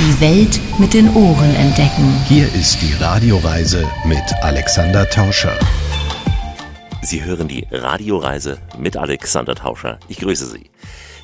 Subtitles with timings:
[0.00, 2.24] Die Welt mit den Ohren entdecken.
[2.26, 5.58] Hier ist die Radioreise mit Alexander Tauscher.
[7.02, 9.98] Sie hören die Radioreise mit Alexander Tauscher.
[10.08, 10.70] Ich grüße Sie.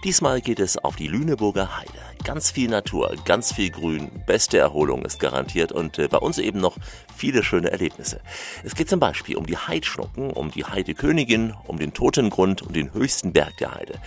[0.05, 2.06] Diesmal geht es auf die Lüneburger Heide.
[2.27, 6.59] Ganz viel Natur, ganz viel Grün, beste Erholung ist garantiert und äh, bei uns eben
[6.59, 6.77] noch
[7.17, 8.21] viele schöne Erlebnisse.
[8.65, 12.93] Es geht zum Beispiel um die Heidschnucken, um die Heidekönigin, um den Totengrund und den
[12.93, 14.01] höchsten Berg der Heide.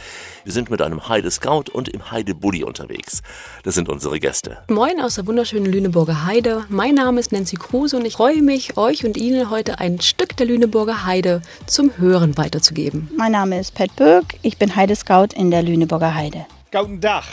[0.44, 3.22] Wir sind mit einem Heide-Scout und im Heide-Bulli unterwegs.
[3.64, 4.58] Das sind unsere Gäste.
[4.68, 6.66] Moin aus der wunderschönen Lüneburger Heide.
[6.68, 10.36] Mein Name ist Nancy Kruse und ich freue mich, euch und Ihnen heute ein Stück
[10.36, 13.10] der Lüneburger Heide zum Hören weiterzugeben.
[13.16, 16.48] Mein Name ist Pat Böck, ich bin Heidescout in der Lüneburger Heide.
[16.70, 17.24] Guten Tag.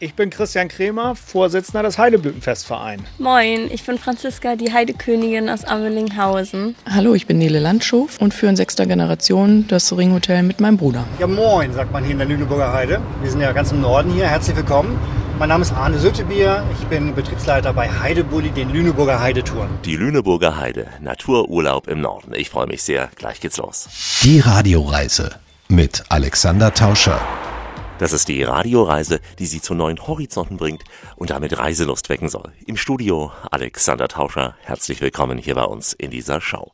[0.00, 3.02] Ich bin Christian Kremer, Vorsitzender des Heideblütenfestvereins.
[3.18, 6.74] Moin, ich bin Franziska, die Heidekönigin aus Ammelinghausen.
[6.90, 11.04] Hallo, ich bin Nele Landschow und führe in sechster Generation das Ringhotel mit meinem Bruder.
[11.20, 13.00] Ja, moin, sagt man hier in der Lüneburger Heide.
[13.22, 14.26] Wir sind ja ganz im Norden hier.
[14.26, 14.98] Herzlich willkommen.
[15.38, 16.64] Mein Name ist Arne Süttebier.
[16.78, 19.68] Ich bin Betriebsleiter bei Heidebulli, den Lüneburger Heidetouren.
[19.84, 22.34] Die Lüneburger Heide, Natururlaub im Norden.
[22.34, 23.10] Ich freue mich sehr.
[23.14, 23.88] Gleich geht's los.
[24.22, 25.36] Die Radioreise
[25.68, 27.20] mit Alexander Tauscher.
[28.00, 30.82] Das ist die Radioreise, die Sie zu neuen Horizonten bringt
[31.14, 32.52] und damit Reiselust wecken soll.
[32.66, 36.72] Im Studio Alexander Tauscher, herzlich willkommen hier bei uns in dieser Show.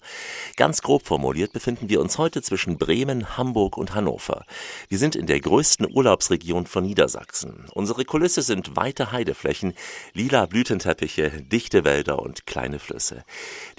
[0.56, 4.46] Ganz grob formuliert befinden wir uns heute zwischen Bremen, Hamburg und Hannover.
[4.88, 7.66] Wir sind in der größten Urlaubsregion von Niedersachsen.
[7.74, 9.74] Unsere Kulisse sind weite Heideflächen,
[10.14, 13.24] lila Blütenteppiche, dichte Wälder und kleine Flüsse.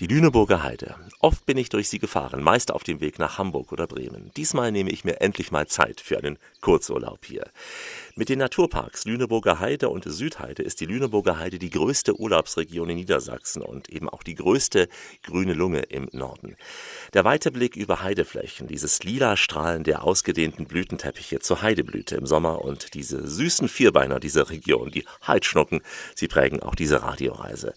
[0.01, 0.95] Die Lüneburger Heide.
[1.19, 4.31] Oft bin ich durch sie gefahren, meist auf dem Weg nach Hamburg oder Bremen.
[4.35, 7.47] Diesmal nehme ich mir endlich mal Zeit für einen Kurzurlaub hier.
[8.15, 12.95] Mit den Naturparks Lüneburger Heide und Südheide ist die Lüneburger Heide die größte Urlaubsregion in
[12.95, 14.89] Niedersachsen und eben auch die größte
[15.21, 16.55] grüne Lunge im Norden.
[17.13, 22.65] Der weite Blick über Heideflächen, dieses lila Strahlen der ausgedehnten Blütenteppiche zur Heideblüte im Sommer
[22.65, 25.81] und diese süßen Vierbeiner dieser Region, die Heidschnucken,
[26.15, 27.75] sie prägen auch diese Radioreise.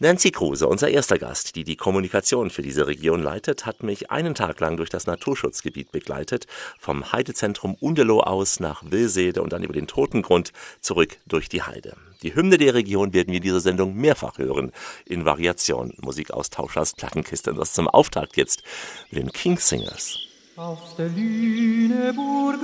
[0.00, 4.36] Nancy Kruse, unser erster Gast, die die Kommunikation für diese Region leitet, hat mich einen
[4.36, 6.46] Tag lang durch das Naturschutzgebiet begleitet,
[6.78, 11.96] vom Heidezentrum Undelow aus nach Wilsede und dann über den Totengrund zurück durch die Heide.
[12.22, 14.70] Die Hymne der Region werden wir in dieser Sendung mehrfach hören,
[15.04, 17.50] in Variation Musikaustauschers Plattenkiste.
[17.50, 18.62] Und das zum Auftakt jetzt
[19.10, 20.16] mit den Kingsingers.
[20.54, 22.60] Auf der Lüneburger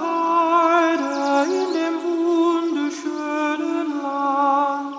[0.00, 1.87] Heide in dem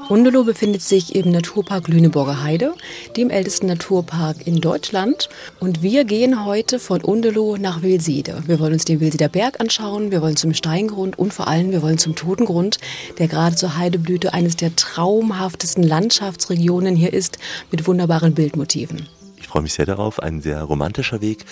[0.09, 0.19] Land.
[0.19, 2.73] Undelow befindet sich im Naturpark Lüneburger Heide,
[3.15, 5.29] dem ältesten Naturpark in Deutschland.
[5.59, 8.43] Und wir gehen heute von Undelow nach Wilsede.
[8.47, 11.81] Wir wollen uns den Wilseder Berg anschauen, wir wollen zum Steingrund und vor allem wir
[11.81, 12.79] wollen zum Totengrund,
[13.19, 17.37] der gerade zur Heideblüte eines der traumhaftesten Landschaftsregionen hier ist,
[17.71, 19.07] mit wunderbaren Bildmotiven.
[19.39, 20.19] Ich freue mich sehr darauf.
[20.21, 21.45] Ein sehr romantischer Weg.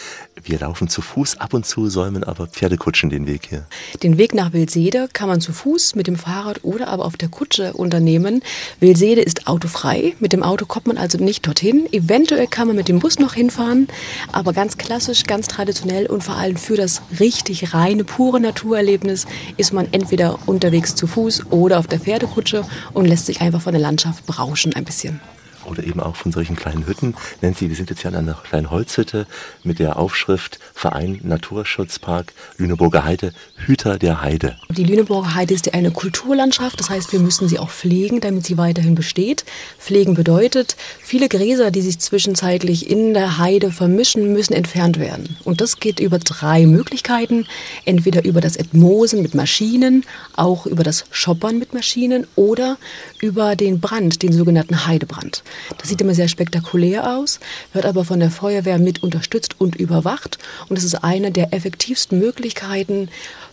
[0.43, 1.37] Wir laufen zu Fuß.
[1.37, 3.65] Ab und zu säumen aber Pferdekutschen den Weg hier.
[4.03, 7.29] Den Weg nach Wilsede kann man zu Fuß, mit dem Fahrrad oder aber auf der
[7.29, 8.43] Kutsche unternehmen.
[8.79, 10.15] Wilsede ist autofrei.
[10.19, 11.87] Mit dem Auto kommt man also nicht dorthin.
[11.91, 13.87] Eventuell kann man mit dem Bus noch hinfahren.
[14.31, 19.25] Aber ganz klassisch, ganz traditionell und vor allem für das richtig reine, pure Naturerlebnis
[19.55, 23.71] ist man entweder unterwegs zu Fuß oder auf der Pferdekutsche und lässt sich einfach von
[23.71, 25.21] der Landschaft berauschen ein bisschen
[25.67, 27.15] oder eben auch von solchen kleinen Hütten.
[27.41, 29.27] Nancy, wir sind jetzt hier an einer kleinen Holzhütte
[29.63, 34.57] mit der Aufschrift Verein Naturschutzpark Lüneburger Heide, Hüter der Heide.
[34.69, 38.45] Die Lüneburger Heide ist ja eine Kulturlandschaft, das heißt, wir müssen sie auch pflegen, damit
[38.45, 39.45] sie weiterhin besteht.
[39.79, 45.37] Pflegen bedeutet, viele Gräser, die sich zwischenzeitlich in der Heide vermischen, müssen entfernt werden.
[45.43, 47.45] Und das geht über drei Möglichkeiten.
[47.85, 50.05] Entweder über das Entmosen mit Maschinen,
[50.35, 52.77] auch über das Schoppern mit Maschinen oder
[53.21, 55.43] über den Brand, den sogenannten Heidebrand.
[55.77, 57.39] Das sieht immer sehr spektakulär aus,
[57.73, 60.37] wird aber von der Feuerwehr mit unterstützt und überwacht.
[60.69, 63.09] Und es ist eine der effektivsten Möglichkeiten,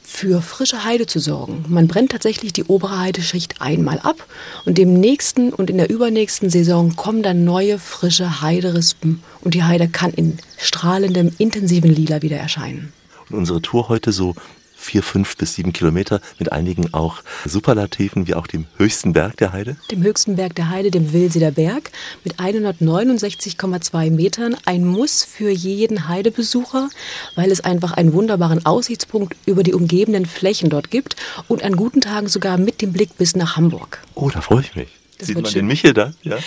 [0.06, 1.64] für frische Heide zu sorgen.
[1.69, 4.26] Man brennt tatsächlich die obere Heideschicht einmal ab
[4.64, 9.64] und im nächsten und in der übernächsten Saison kommen dann neue frische Heiderispen und die
[9.64, 12.93] Heide kann in strahlendem, intensiven Lila wieder erscheinen.
[13.31, 14.34] Und unsere Tour heute so
[14.84, 19.52] vier, fünf bis sieben Kilometer mit einigen auch Superlativen wie auch dem höchsten Berg der
[19.52, 19.76] Heide?
[19.90, 21.90] Dem höchsten Berg der Heide, dem Wilseder Berg,
[22.22, 24.56] mit 169,2 Metern.
[24.66, 26.90] Ein Muss für jeden Heidebesucher,
[27.34, 31.16] weil es einfach einen wunderbaren Aussichtspunkt über die umgebenden Flächen dort gibt
[31.48, 34.02] und an guten Tagen sogar mit dem Blick bis nach Hamburg.
[34.14, 35.03] Oh, da freue ich mich.
[35.19, 35.62] Das sieht man schön.
[35.62, 36.12] den Michel da?
[36.22, 36.38] Ja?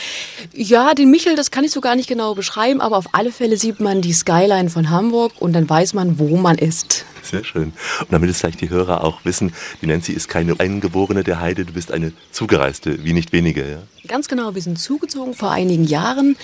[0.54, 3.58] ja, den Michel, das kann ich so gar nicht genau beschreiben, aber auf alle Fälle
[3.58, 7.06] sieht man die Skyline von Hamburg und dann weiß man, wo man ist.
[7.24, 7.74] Sehr schön.
[8.00, 11.66] Und damit es vielleicht die Hörer auch wissen, die Nancy ist keine Eingeborene der Heide,
[11.66, 13.69] du bist eine Zugereiste, wie nicht wenige.
[13.69, 13.80] Ja?
[14.08, 16.38] Ganz genau, wir sind zugezogen vor einigen Jahren.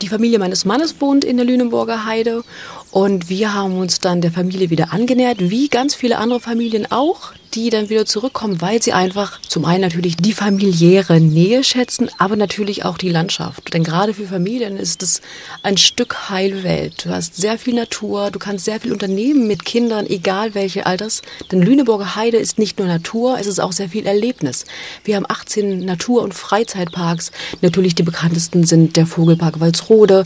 [0.00, 2.44] Die Familie meines Mannes wohnt in der Lüneburger Heide
[2.96, 7.34] Und wir haben uns dann der Familie wieder angenähert, wie ganz viele andere Familien auch,
[7.52, 12.36] die dann wieder zurückkommen, weil sie einfach zum einen natürlich die familiäre Nähe schätzen, aber
[12.36, 13.74] natürlich auch die Landschaft.
[13.74, 15.20] Denn gerade für Familien ist es
[15.62, 17.04] ein Stück heile Welt.
[17.04, 21.20] Du hast sehr viel Natur, du kannst sehr viel unternehmen mit Kindern, egal welche Alters.
[21.52, 24.64] Denn Lüneburger Heide ist nicht nur Natur, es ist auch sehr viel Erlebnis.
[25.04, 27.30] Wir haben 18 Natur- und Freizeitparks.
[27.60, 30.24] Natürlich die bekanntesten sind der Vogelpark Walsrode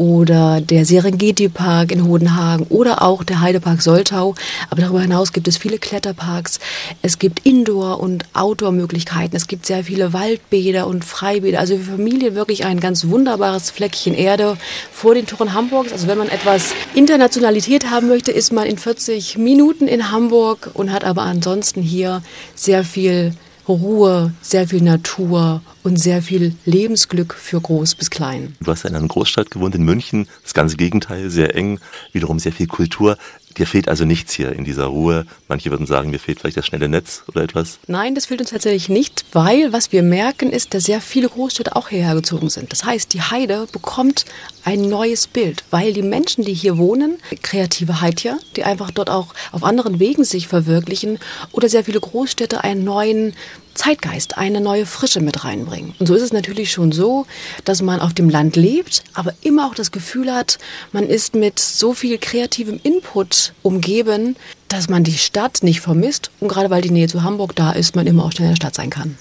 [0.00, 4.34] oder der Serengeti-Park in Hodenhagen oder auch der Heidepark Soltau.
[4.70, 6.58] Aber darüber hinaus gibt es viele Kletterparks.
[7.02, 9.36] Es gibt Indoor- und Outdoor-Möglichkeiten.
[9.36, 11.58] Es gibt sehr viele Waldbäder und Freibäder.
[11.58, 14.56] Also für Familien wirklich ein ganz wunderbares Fleckchen Erde
[14.90, 15.92] vor den Toren Hamburgs.
[15.92, 20.92] Also wenn man etwas Internationalität haben möchte, ist man in 40 Minuten in Hamburg und
[20.92, 22.22] hat aber ansonsten hier
[22.54, 23.34] sehr viel
[23.72, 28.56] Ruhe, sehr viel Natur und sehr viel Lebensglück für groß bis klein.
[28.60, 31.80] Du hast in einer Großstadt gewohnt, in München, das ganze Gegenteil, sehr eng,
[32.12, 33.16] wiederum sehr viel Kultur.
[33.56, 35.26] Dir fehlt also nichts hier in dieser Ruhe.
[35.48, 37.78] Manche würden sagen, mir fehlt vielleicht das schnelle Netz oder etwas.
[37.88, 41.74] Nein, das fehlt uns tatsächlich nicht, weil was wir merken ist, dass sehr viele Großstädte
[41.74, 42.72] auch hierher gezogen sind.
[42.72, 44.24] Das heißt, die Heide bekommt
[44.64, 49.34] ein neues Bild, weil die Menschen, die hier wohnen, kreative Heidjer, die einfach dort auch
[49.52, 51.18] auf anderen Wegen sich verwirklichen
[51.50, 53.34] oder sehr viele Großstädte einen neuen
[53.80, 55.94] Zeitgeist, eine neue Frische mit reinbringen.
[55.98, 57.24] Und so ist es natürlich schon so,
[57.64, 60.58] dass man auf dem Land lebt, aber immer auch das Gefühl hat,
[60.92, 64.36] man ist mit so viel kreativem Input umgeben,
[64.68, 66.30] dass man die Stadt nicht vermisst.
[66.40, 68.56] Und gerade weil die Nähe zu Hamburg da ist, man immer auch schnell in der
[68.56, 69.16] Stadt sein kann.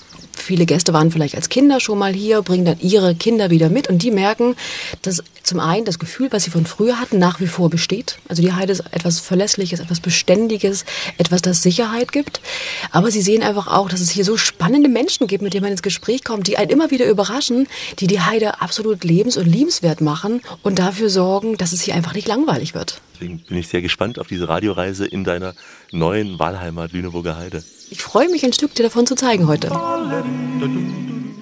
[0.50, 3.88] Viele Gäste waren vielleicht als Kinder schon mal hier, bringen dann ihre Kinder wieder mit
[3.88, 4.56] und die merken,
[5.04, 8.18] dass zum einen das Gefühl, was sie von früher hatten, nach wie vor besteht.
[8.28, 10.86] Also die Heide ist etwas Verlässliches, etwas Beständiges,
[11.20, 12.42] etwas, das Sicherheit gibt.
[12.90, 15.72] Aber sie sehen einfach auch, dass es hier so spannende Menschen gibt, mit denen man
[15.72, 17.68] ins Gespräch kommt, die einen immer wieder überraschen,
[18.00, 22.16] die die Heide absolut lebens- und liebenswert machen und dafür sorgen, dass es hier einfach
[22.16, 23.02] nicht langweilig wird.
[23.14, 25.54] Deswegen bin ich sehr gespannt auf diese Radioreise in deiner
[25.92, 27.64] neuen Wahlheimat Lüneburger Heide.
[27.92, 29.72] Ich freue mich, ein Stück dir davon zu zeigen heute.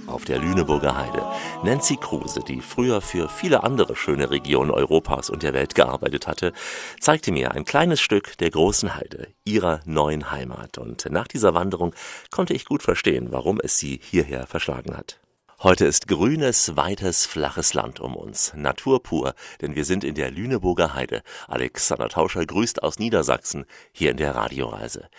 [0.07, 1.25] Auf der Lüneburger Heide.
[1.63, 6.53] Nancy Kruse, die früher für viele andere schöne Regionen Europas und der Welt gearbeitet hatte,
[7.01, 10.77] zeigte mir ein kleines Stück der großen Heide, ihrer neuen Heimat.
[10.77, 11.93] Und nach dieser Wanderung
[12.31, 15.19] konnte ich gut verstehen, warum es sie hierher verschlagen hat.
[15.63, 18.53] Heute ist grünes, weites, flaches Land um uns.
[18.55, 21.23] Natur pur, denn wir sind in der Lüneburger Heide.
[21.47, 25.09] Alexander Tauscher grüßt aus Niedersachsen hier in der Radioreise.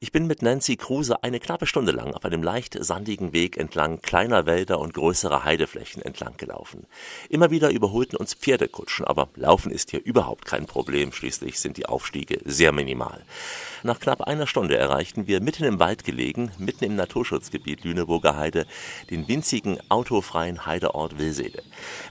[0.00, 4.00] Ich bin mit Nancy Kruse eine knappe Stunde lang auf einem leicht sandigen Weg entlang
[4.00, 6.86] kleiner Wälder und größerer Heideflächen entlang gelaufen.
[7.28, 11.86] Immer wieder überholten uns Pferdekutschen, aber Laufen ist hier überhaupt kein Problem, schließlich sind die
[11.86, 13.24] Aufstiege sehr minimal.
[13.82, 18.66] Nach knapp einer Stunde erreichten wir mitten im Wald gelegen, mitten im Naturschutzgebiet Lüneburger Heide,
[19.10, 21.64] den winzigen autofreien Heideort Wilsede.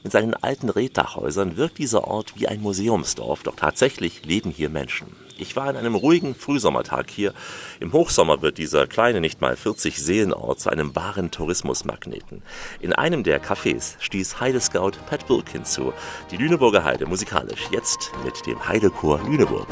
[0.04, 5.27] Mit seinen alten Reddachhäusern wirkt dieser Ort wie ein Museumsdorf, doch tatsächlich leben hier Menschen.
[5.40, 7.34] Ich war an einem ruhigen Frühsommertag hier.
[7.80, 12.42] Im Hochsommer wird dieser kleine, nicht mal 40 Seelenort zu einem wahren Tourismusmagneten.
[12.82, 15.94] In einem der Cafés stieß Heidescout Pat Wilkin zu.
[16.32, 19.68] Die Lüneburger Heide musikalisch, jetzt mit dem Heidechor Lüneburg.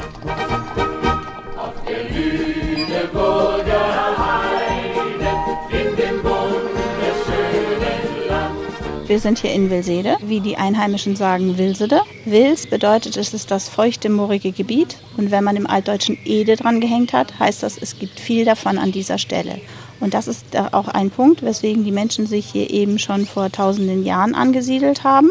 [1.56, 3.66] Auf der Lüneburger
[4.18, 4.45] Heide,
[9.06, 12.00] Wir sind hier in Wilsede, wie die Einheimischen sagen, Wilsede.
[12.24, 14.96] Wils bedeutet, es ist das feuchte, moorige Gebiet.
[15.16, 18.78] Und wenn man im Altdeutschen Ede dran gehängt hat, heißt das, es gibt viel davon
[18.78, 19.60] an dieser Stelle.
[20.00, 24.04] Und das ist auch ein Punkt, weswegen die Menschen sich hier eben schon vor tausenden
[24.04, 25.30] Jahren angesiedelt haben.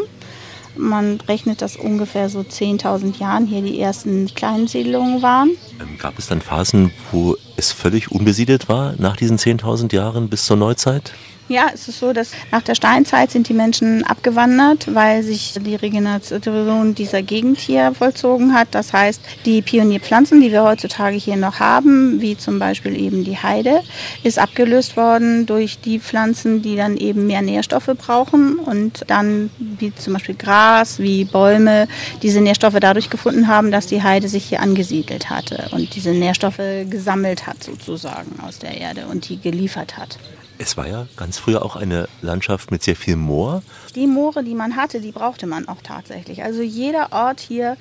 [0.74, 5.50] Man rechnet, dass ungefähr so 10.000 Jahren hier die ersten kleinen Siedlungen waren.
[5.80, 10.46] Ähm, gab es dann Phasen, wo es völlig unbesiedelt war, nach diesen 10.000 Jahren bis
[10.46, 11.12] zur Neuzeit?
[11.48, 15.76] Ja, es ist so, dass nach der Steinzeit sind die Menschen abgewandert, weil sich die
[15.76, 18.68] Regeneration dieser Gegend hier vollzogen hat.
[18.72, 23.38] Das heißt, die Pionierpflanzen, die wir heutzutage hier noch haben, wie zum Beispiel eben die
[23.38, 23.82] Heide,
[24.24, 29.94] ist abgelöst worden durch die Pflanzen, die dann eben mehr Nährstoffe brauchen und dann wie
[29.94, 31.86] zum Beispiel Gras, wie Bäume,
[32.22, 36.60] diese Nährstoffe dadurch gefunden haben, dass die Heide sich hier angesiedelt hatte und diese Nährstoffe
[36.90, 40.18] gesammelt hat sozusagen aus der Erde und die geliefert hat.
[40.58, 43.62] Es war ja ganz früher auch eine Landschaft mit sehr viel Moor.
[43.94, 46.42] Die Moore, die man hatte, die brauchte man auch tatsächlich.
[46.42, 47.76] Also jeder Ort hier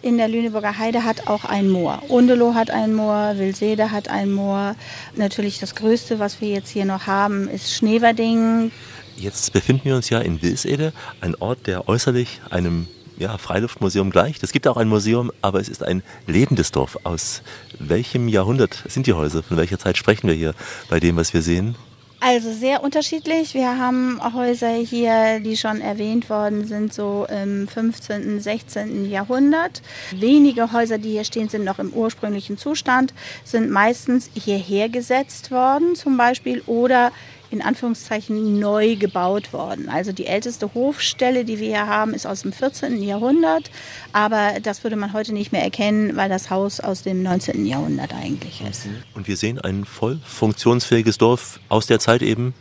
[0.00, 2.02] in der Lüneburger Heide hat auch ein Moor.
[2.08, 4.76] Undelow hat ein Moor, Wilsede hat ein Moor.
[5.16, 8.70] Natürlich das Größte, was wir jetzt hier noch haben, ist Schneverding.
[9.16, 14.42] Jetzt befinden wir uns ja in Wilsede, ein Ort, der äußerlich einem ja, Freiluftmuseum gleicht.
[14.42, 16.98] Es gibt auch ein Museum, aber es ist ein lebendes Dorf.
[17.04, 17.42] Aus
[17.78, 19.42] welchem Jahrhundert sind die Häuser?
[19.42, 20.54] Von welcher Zeit sprechen wir hier
[20.88, 21.76] bei dem, was wir sehen?
[22.26, 23.52] Also sehr unterschiedlich.
[23.52, 29.10] Wir haben Häuser hier, die schon erwähnt worden sind, so im 15., 16.
[29.10, 29.82] Jahrhundert.
[30.10, 33.12] Wenige Häuser, die hier stehen, sind noch im ursprünglichen Zustand,
[33.44, 37.12] sind meistens hierher gesetzt worden zum Beispiel oder
[37.54, 39.88] in Anführungszeichen neu gebaut worden.
[39.88, 43.02] Also die älteste Hofstelle, die wir hier haben, ist aus dem 14.
[43.02, 43.70] Jahrhundert,
[44.12, 47.64] aber das würde man heute nicht mehr erkennen, weil das Haus aus dem 19.
[47.64, 48.88] Jahrhundert eigentlich ist.
[49.14, 52.54] Und wir sehen ein voll funktionsfähiges Dorf aus der Zeit eben.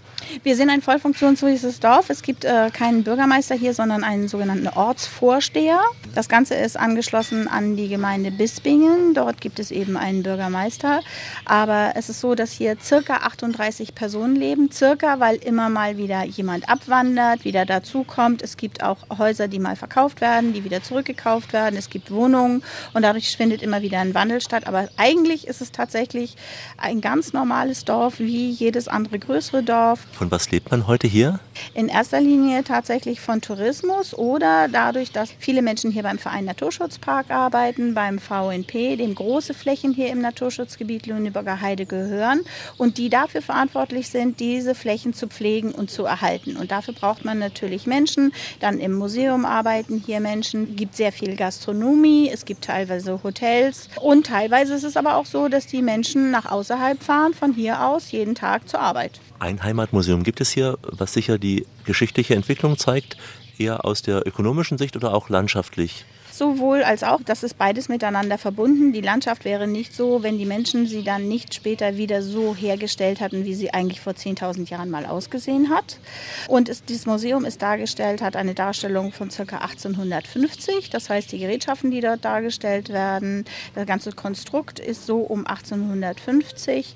[0.43, 2.09] Wir sind ein voll funktionsfähiges Dorf.
[2.09, 5.79] Es gibt äh, keinen Bürgermeister hier, sondern einen sogenannten Ortsvorsteher.
[6.15, 9.13] Das Ganze ist angeschlossen an die Gemeinde Bispingen.
[9.13, 11.01] Dort gibt es eben einen Bürgermeister.
[11.45, 14.71] Aber es ist so, dass hier circa 38 Personen leben.
[14.71, 18.41] Circa, weil immer mal wieder jemand abwandert, wieder dazukommt.
[18.41, 21.77] Es gibt auch Häuser, die mal verkauft werden, die wieder zurückgekauft werden.
[21.77, 22.63] Es gibt Wohnungen
[22.93, 24.67] und dadurch findet immer wieder ein Wandel statt.
[24.67, 26.35] Aber eigentlich ist es tatsächlich
[26.77, 30.05] ein ganz normales Dorf, wie jedes andere größere Dorf.
[30.13, 31.39] Von was lebt man heute hier?
[31.73, 37.31] In erster Linie tatsächlich von Tourismus oder dadurch, dass viele Menschen hier beim Verein Naturschutzpark
[37.31, 42.41] arbeiten, beim VNP, dem große Flächen hier im Naturschutzgebiet Lüneburger Heide gehören
[42.77, 46.57] und die dafür verantwortlich sind, diese Flächen zu pflegen und zu erhalten.
[46.57, 48.33] Und dafür braucht man natürlich Menschen.
[48.59, 50.69] Dann im Museum arbeiten hier Menschen.
[50.69, 55.25] Es gibt sehr viel Gastronomie, es gibt teilweise Hotels und teilweise ist es aber auch
[55.25, 59.19] so, dass die Menschen nach außerhalb fahren, von hier aus jeden Tag zur Arbeit.
[59.39, 63.17] Ein Heimatmuseum gibt es hier, was sicher die geschichtliche Entwicklung zeigt,
[63.57, 66.05] eher aus der ökonomischen Sicht oder auch landschaftlich?
[66.33, 68.91] Sowohl als auch, das ist beides miteinander verbunden.
[68.91, 73.21] Die Landschaft wäre nicht so, wenn die Menschen sie dann nicht später wieder so hergestellt
[73.21, 75.99] hatten, wie sie eigentlich vor 10.000 Jahren mal ausgesehen hat.
[76.47, 79.57] Und es, dieses Museum ist dargestellt, hat eine Darstellung von ca.
[79.57, 80.89] 1850.
[80.89, 86.95] Das heißt, die Gerätschaften, die dort dargestellt werden, das ganze Konstrukt ist so um 1850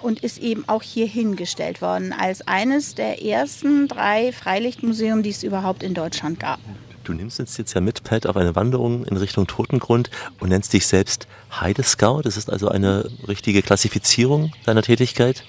[0.00, 5.42] und ist eben auch hier hingestellt worden als eines der ersten drei Freilichtmuseen, die es
[5.42, 6.60] überhaupt in Deutschland gab.
[7.06, 10.10] Du nimmst uns jetzt ja mit, Pat, auf eine Wanderung in Richtung Totengrund
[10.40, 12.22] und nennst dich selbst Heide Scout.
[12.24, 15.44] Das ist also eine richtige Klassifizierung deiner Tätigkeit?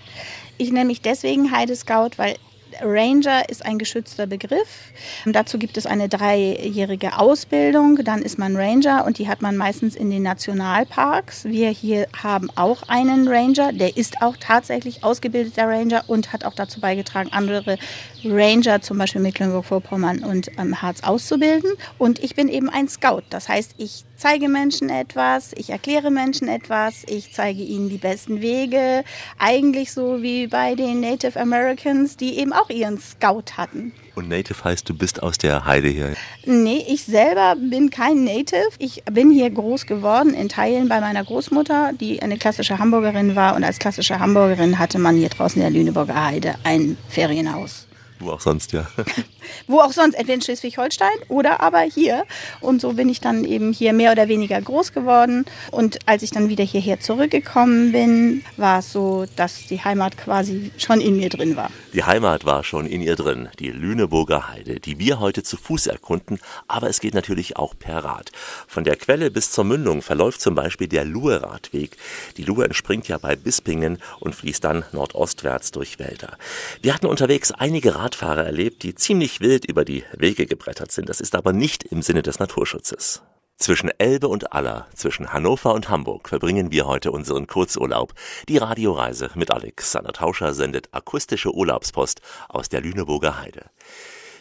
[0.60, 2.36] Ich nenne mich deswegen Heide Scout, weil
[2.82, 4.92] Ranger ist ein geschützter Begriff.
[5.26, 8.04] Und dazu gibt es eine dreijährige Ausbildung.
[8.04, 11.46] Dann ist man Ranger und die hat man meistens in den Nationalparks.
[11.46, 13.74] Wir hier haben auch einen Ranger.
[13.74, 17.78] Der ist auch tatsächlich ausgebildeter Ranger und hat auch dazu beigetragen, andere
[18.24, 21.72] Ranger, zum Beispiel Mecklenburg-Vorpommern und ähm, Harz auszubilden.
[21.98, 23.24] Und ich bin eben ein Scout.
[23.30, 28.42] Das heißt, ich zeige Menschen etwas, ich erkläre Menschen etwas, ich zeige ihnen die besten
[28.42, 29.04] Wege.
[29.38, 33.94] Eigentlich so wie bei den Native Americans, die eben auch ihren Scout hatten.
[34.16, 36.14] Und Native heißt, du bist aus der Heide hier?
[36.46, 38.70] Nee, ich selber bin kein Native.
[38.80, 43.56] Ich bin hier groß geworden, in Teilen bei meiner Großmutter, die eine klassische Hamburgerin war.
[43.56, 47.87] Und als klassische Hamburgerin hatte man hier draußen in der Lüneburger Heide ein Ferienhaus.
[48.20, 48.88] Wo auch sonst, ja.
[49.68, 52.26] Wo auch sonst, entweder in Schleswig-Holstein oder aber hier.
[52.62, 55.46] Und so bin ich dann eben hier mehr oder weniger groß geworden.
[55.72, 60.72] Und als ich dann wieder hierher zurückgekommen bin, war es so, dass die Heimat quasi
[60.78, 61.70] schon in mir drin war.
[61.94, 65.88] Die Heimat war schon in ihr drin, die Lüneburger Heide, die wir heute zu Fuß
[65.88, 68.32] erkunden, aber es geht natürlich auch per Rad.
[68.68, 71.98] Von der Quelle bis zur Mündung verläuft zum Beispiel der Luhe-Radweg.
[72.38, 76.38] Die Luhe entspringt ja bei Bispingen und fließt dann nordostwärts durch Wälder.
[76.82, 81.10] Wir hatten unterwegs einige Radfahrer erlebt, die ziemlich wild über die Wege gebrettert sind.
[81.10, 83.22] Das ist aber nicht im Sinne des Naturschutzes.
[83.58, 88.14] Zwischen Elbe und Aller, zwischen Hannover und Hamburg verbringen wir heute unseren Kurzurlaub.
[88.48, 93.66] Die Radioreise mit Alexander Tauscher sendet akustische Urlaubspost aus der Lüneburger Heide.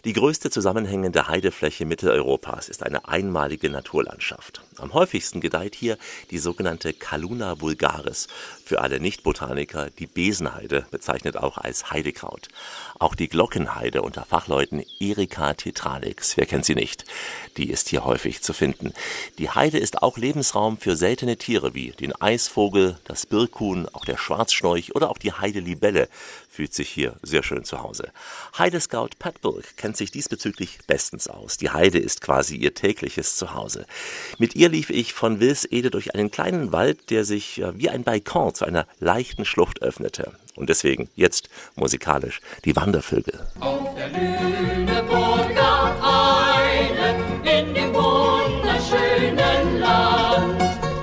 [0.06, 4.62] Die größte zusammenhängende Heidefläche Mitteleuropas ist eine einmalige Naturlandschaft.
[4.76, 5.98] Am häufigsten gedeiht hier
[6.30, 8.28] die sogenannte Caluna vulgaris,
[8.64, 12.46] für alle Nicht-Botaniker die Besenheide, bezeichnet auch als Heidekraut.
[13.00, 17.04] Auch die Glockenheide unter Fachleuten Erika tetralix, wer kennt sie nicht,
[17.56, 18.92] die ist hier häufig zu finden.
[19.38, 24.18] Die Heide ist auch Lebensraum für seltene Tiere wie den Eisvogel, das Birkhuhn, auch der
[24.18, 26.08] Schwarzschnorch oder auch die Heidelibelle
[26.56, 28.10] fühlt sich hier sehr schön zu Hause.
[28.56, 31.58] Heidescout Pat Burke kennt sich diesbezüglich bestens aus.
[31.58, 33.84] Die Heide ist quasi ihr tägliches Zuhause.
[34.38, 38.54] Mit ihr lief ich von Wilsede durch einen kleinen Wald, der sich wie ein Balkon
[38.54, 40.32] zu einer leichten Schlucht öffnete.
[40.54, 43.38] Und deswegen jetzt musikalisch die Wandervögel.
[43.60, 46.45] Auf der Lüneburger Heide,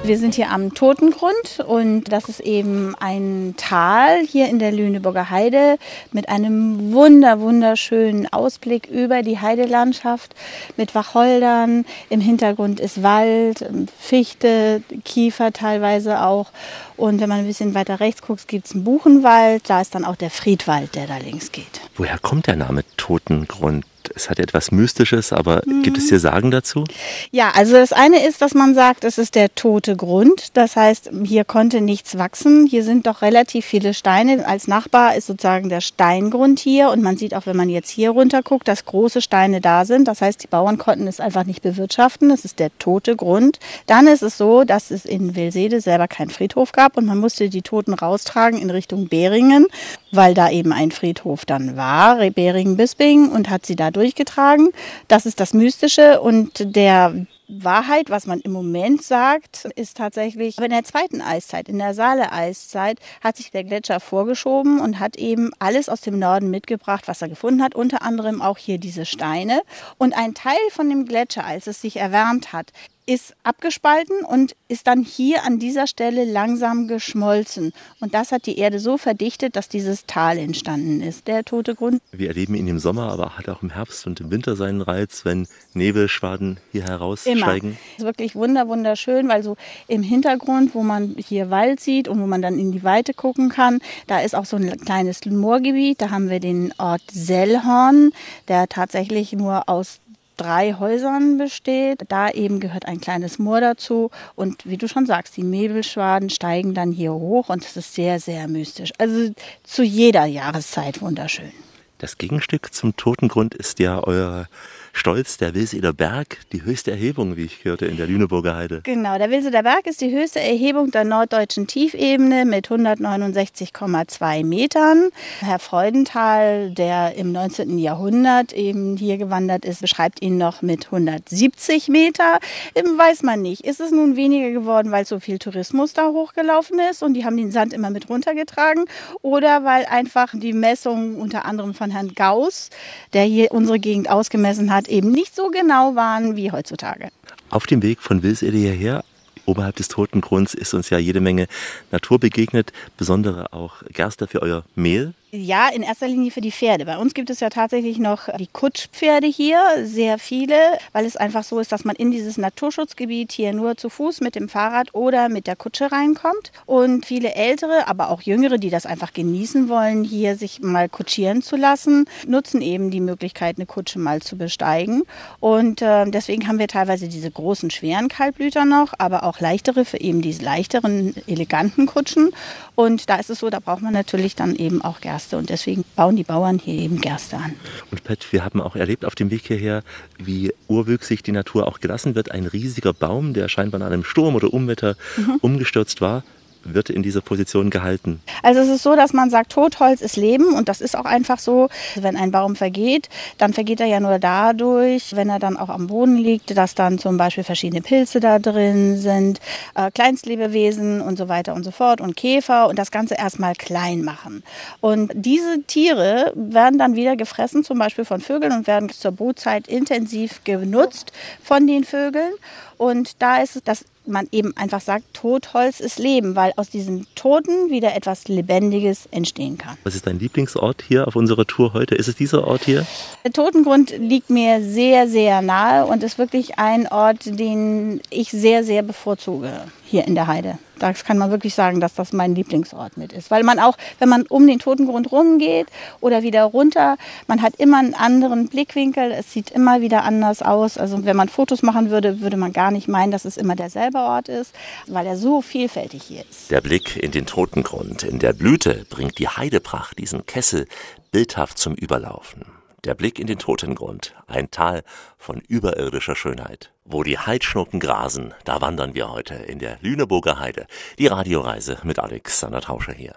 [0.05, 5.29] Wir sind hier am Totengrund und das ist eben ein Tal hier in der Lüneburger
[5.29, 5.77] Heide
[6.11, 10.35] mit einem wunder wunderschönen Ausblick über die Heidelandschaft
[10.75, 11.85] mit Wacholdern.
[12.09, 13.65] Im Hintergrund ist Wald,
[13.97, 16.47] Fichte, Kiefer teilweise auch.
[16.97, 19.69] Und wenn man ein bisschen weiter rechts guckt, gibt es einen Buchenwald.
[19.69, 21.81] Da ist dann auch der Friedwald, der da links geht.
[21.95, 23.85] Woher kommt der Name Totengrund?
[24.15, 25.81] Es hat etwas Mystisches, aber mhm.
[25.81, 26.83] gibt es hier Sagen dazu?
[27.31, 30.49] Ja, also das eine ist, dass man sagt, es ist der tote Grund.
[30.57, 32.67] Das heißt, hier konnte nichts wachsen.
[32.67, 34.45] Hier sind doch relativ viele Steine.
[34.45, 36.89] Als Nachbar ist sozusagen der Steingrund hier.
[36.89, 40.07] Und man sieht auch, wenn man jetzt hier runter guckt, dass große Steine da sind.
[40.07, 42.29] Das heißt, die Bauern konnten es einfach nicht bewirtschaften.
[42.29, 43.59] Das ist der tote Grund.
[43.87, 47.49] Dann ist es so, dass es in Wilsede selber keinen Friedhof gab und man musste
[47.49, 49.67] die Toten raustragen in Richtung Beringen,
[50.11, 54.69] weil da eben ein Friedhof dann war, Beringen-Bisping, und hat sie da durchgetragen.
[55.07, 60.69] Das ist das Mystische und der Wahrheit, was man im Moment sagt, ist tatsächlich, in
[60.69, 65.89] der zweiten Eiszeit, in der Saale-Eiszeit, hat sich der Gletscher vorgeschoben und hat eben alles
[65.89, 69.61] aus dem Norden mitgebracht, was er gefunden hat, unter anderem auch hier diese Steine.
[69.97, 72.71] Und ein Teil von dem Gletscher, als es sich erwärmt hat,
[73.05, 77.73] ist abgespalten und ist dann hier an dieser Stelle langsam geschmolzen.
[77.99, 82.01] Und das hat die Erde so verdichtet, dass dieses Tal entstanden ist, der tote Grund.
[82.11, 85.25] Wir erleben ihn im Sommer, aber hat auch im Herbst und im Winter seinen Reiz,
[85.25, 87.71] wenn Nebelschwaden hier heraussteigen.
[87.71, 87.77] Immer.
[87.97, 89.57] Das ist wirklich wunder wunderschön, weil so
[89.87, 93.49] im Hintergrund, wo man hier Wald sieht und wo man dann in die Weite gucken
[93.49, 96.01] kann, da ist auch so ein kleines Moorgebiet.
[96.01, 98.11] Da haben wir den Ort Sellhorn,
[98.47, 99.99] der tatsächlich nur aus
[100.37, 102.01] drei Häusern besteht.
[102.09, 104.11] Da eben gehört ein kleines Moor dazu.
[104.35, 108.19] Und wie du schon sagst, die Nebelschwaden steigen dann hier hoch und es ist sehr,
[108.19, 108.91] sehr mystisch.
[108.97, 109.31] Also
[109.63, 111.51] zu jeder Jahreszeit wunderschön.
[111.97, 114.47] Das Gegenstück zum Totengrund ist ja euer
[114.95, 118.81] Stolz, der Wilseder Berg, die höchste Erhebung, wie ich hörte, in der Lüneburger Heide.
[118.83, 125.09] Genau, der Wilseder Berg ist die höchste Erhebung der norddeutschen Tiefebene mit 169,2 Metern.
[125.41, 127.79] Herr Freudenthal, der im 19.
[127.79, 132.37] Jahrhundert eben hier gewandert ist, beschreibt ihn noch mit 170 Meter.
[132.75, 133.65] Weiß man nicht.
[133.65, 137.35] Ist es nun weniger geworden, weil so viel Tourismus da hochgelaufen ist und die haben
[137.35, 138.85] den Sand immer mit runtergetragen
[139.23, 142.69] oder weil einfach die Messungen unter anderem von Herrn Gauss,
[143.13, 147.09] der hier unsere Gegend ausgemessen hat, Art eben nicht so genau waren wie heutzutage.
[147.49, 149.05] Auf dem Weg von Wilsede hierher
[149.45, 151.47] oberhalb des Totengrunds ist uns ja jede Menge
[151.91, 155.13] Natur begegnet, besondere auch Gerste für euer Mehl.
[155.35, 156.85] Ja, in erster Linie für die Pferde.
[156.85, 160.53] Bei uns gibt es ja tatsächlich noch die Kutschpferde hier, sehr viele,
[160.91, 164.35] weil es einfach so ist, dass man in dieses Naturschutzgebiet hier nur zu Fuß mit
[164.35, 166.51] dem Fahrrad oder mit der Kutsche reinkommt.
[166.67, 171.41] Und viele Ältere, aber auch Jüngere, die das einfach genießen wollen, hier sich mal kutschieren
[171.41, 175.01] zu lassen, nutzen eben die Möglichkeit, eine Kutsche mal zu besteigen.
[175.39, 179.99] Und äh, deswegen haben wir teilweise diese großen, schweren Kaltblüter noch, aber auch leichtere für
[179.99, 182.29] eben diese leichteren, eleganten Kutschen.
[182.75, 185.22] Und da ist es so, da braucht man natürlich dann eben auch Gerste.
[185.23, 187.53] Gerste und deswegen bauen die Bauern hier eben Gerste an.
[187.91, 189.83] Und Pat, wir haben auch erlebt auf dem Weg hierher,
[190.17, 192.31] wie urwüchsig die Natur auch gelassen wird.
[192.31, 195.37] Ein riesiger Baum, der scheinbar in einem Sturm oder Unwetter mhm.
[195.41, 196.23] umgestürzt war
[196.63, 198.21] wird in dieser Position gehalten?
[198.41, 201.39] Also es ist so, dass man sagt, Totholz ist Leben und das ist auch einfach
[201.39, 201.69] so.
[201.95, 205.87] Wenn ein Baum vergeht, dann vergeht er ja nur dadurch, wenn er dann auch am
[205.87, 209.39] Boden liegt, dass dann zum Beispiel verschiedene Pilze da drin sind,
[209.75, 214.03] äh, Kleinstlebewesen und so weiter und so fort und Käfer und das Ganze erstmal klein
[214.03, 214.43] machen.
[214.81, 219.67] Und diese Tiere werden dann wieder gefressen, zum Beispiel von Vögeln und werden zur Brutzeit
[219.67, 221.11] intensiv genutzt
[221.43, 222.33] von den Vögeln.
[222.77, 227.07] Und da ist es, dass man eben einfach sagt, Totholz ist Leben, weil aus diesen
[227.15, 229.77] Toten wieder etwas Lebendiges entstehen kann.
[229.83, 231.95] Was ist dein Lieblingsort hier auf unserer Tour heute?
[231.95, 232.85] Ist es dieser Ort hier?
[233.23, 238.63] Der Totengrund liegt mir sehr, sehr nahe und ist wirklich ein Ort, den ich sehr,
[238.63, 239.51] sehr bevorzuge
[239.93, 240.57] hier in der Heide.
[240.79, 243.29] Das kann man wirklich sagen, dass das mein Lieblingsort mit ist.
[243.29, 245.67] Weil man auch, wenn man um den Totengrund rumgeht
[246.01, 249.11] oder wieder runter, man hat immer einen anderen Blickwinkel.
[249.11, 250.79] Es sieht immer wieder anders aus.
[250.79, 253.99] Also wenn man Fotos machen würde, würde man gar nicht meinen, dass es immer derselbe
[253.99, 254.55] Ort ist,
[254.87, 256.49] weil er so vielfältig hier ist.
[256.49, 260.65] Der Blick in den Totengrund, in der Blüte, bringt die Heidepracht diesen Kessel
[261.11, 262.45] bildhaft zum Überlaufen.
[262.83, 264.83] Der Blick in den Totengrund, ein Tal
[265.23, 266.71] von überirdischer Schönheit.
[266.85, 270.67] Wo die Heidschnucken grasen, da wandern wir heute in der Lüneburger Heide.
[270.99, 273.15] Die Radioreise mit Alexander Tauscher hier.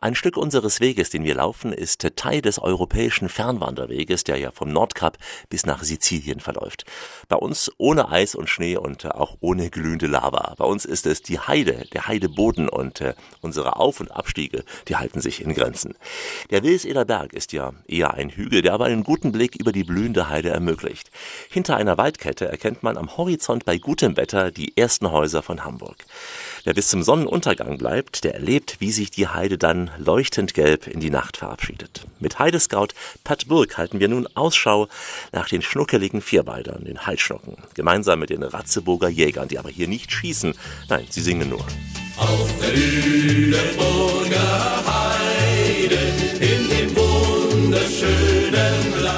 [0.00, 4.70] Ein Stück unseres Weges, den wir laufen, ist Teil des europäischen Fernwanderweges, der ja vom
[4.70, 5.18] Nordkap
[5.50, 6.84] bis nach Sizilien verläuft.
[7.28, 10.54] Bei uns ohne Eis und Schnee und auch ohne glühende Lava.
[10.56, 14.96] Bei uns ist es die Heide, der Heideboden und äh, unsere Auf- und Abstiege, die
[14.96, 15.94] halten sich in Grenzen.
[16.50, 19.84] Der Wilseder Berg ist ja eher ein Hügel, der aber einen guten Blick über die
[19.84, 21.10] blühende Heide ermöglicht.
[21.50, 25.96] Hinter einer Waldkette erkennt man am Horizont bei gutem Wetter die ersten Häuser von Hamburg.
[26.64, 31.00] Wer bis zum Sonnenuntergang bleibt, der erlebt, wie sich die Heide dann leuchtend gelb in
[31.00, 32.06] die Nacht verabschiedet.
[32.20, 32.88] Mit Heidescout
[33.22, 34.88] Pat Burg halten wir nun Ausschau
[35.32, 40.10] nach den schnuckeligen Vierbeidern, den Heidschnucken, gemeinsam mit den Ratzeburger Jägern, die aber hier nicht
[40.10, 40.54] schießen,
[40.88, 41.66] nein, sie singen nur.
[42.16, 45.98] Auf der Lüneburger Heide,
[46.40, 49.13] in dem wunderschönen Land.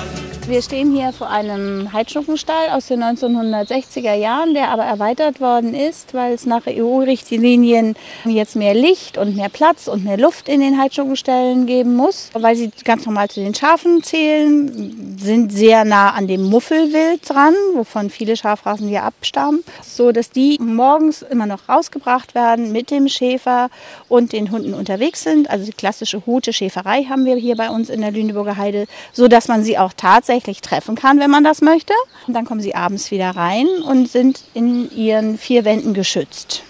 [0.48, 6.14] Wir stehen hier vor einem Heidschnuckenstall aus den 1960er Jahren, der aber erweitert worden ist,
[6.14, 10.80] weil es nach EU-Richtlinien jetzt mehr Licht und mehr Platz und mehr Luft in den
[10.80, 16.28] Heidschnuckenställen geben muss, weil sie ganz normal zu den Schafen zählen, sind sehr nah an
[16.28, 22.37] dem Muffelwild dran, wovon viele Schafrassen hier abstammen, so dass die morgens immer noch rausgebracht
[22.37, 23.68] werden mit dem Schäfer
[24.09, 25.50] und den Hunden unterwegs sind.
[25.50, 29.48] Also die klassische Hute-Schäferei haben wir hier bei uns in der Lüneburger Heide, so dass
[29.48, 31.92] man sie auch tatsächlich treffen kann, wenn man das möchte.
[32.27, 36.62] Und dann kommen sie abends wieder rein und sind in ihren vier Wänden geschützt.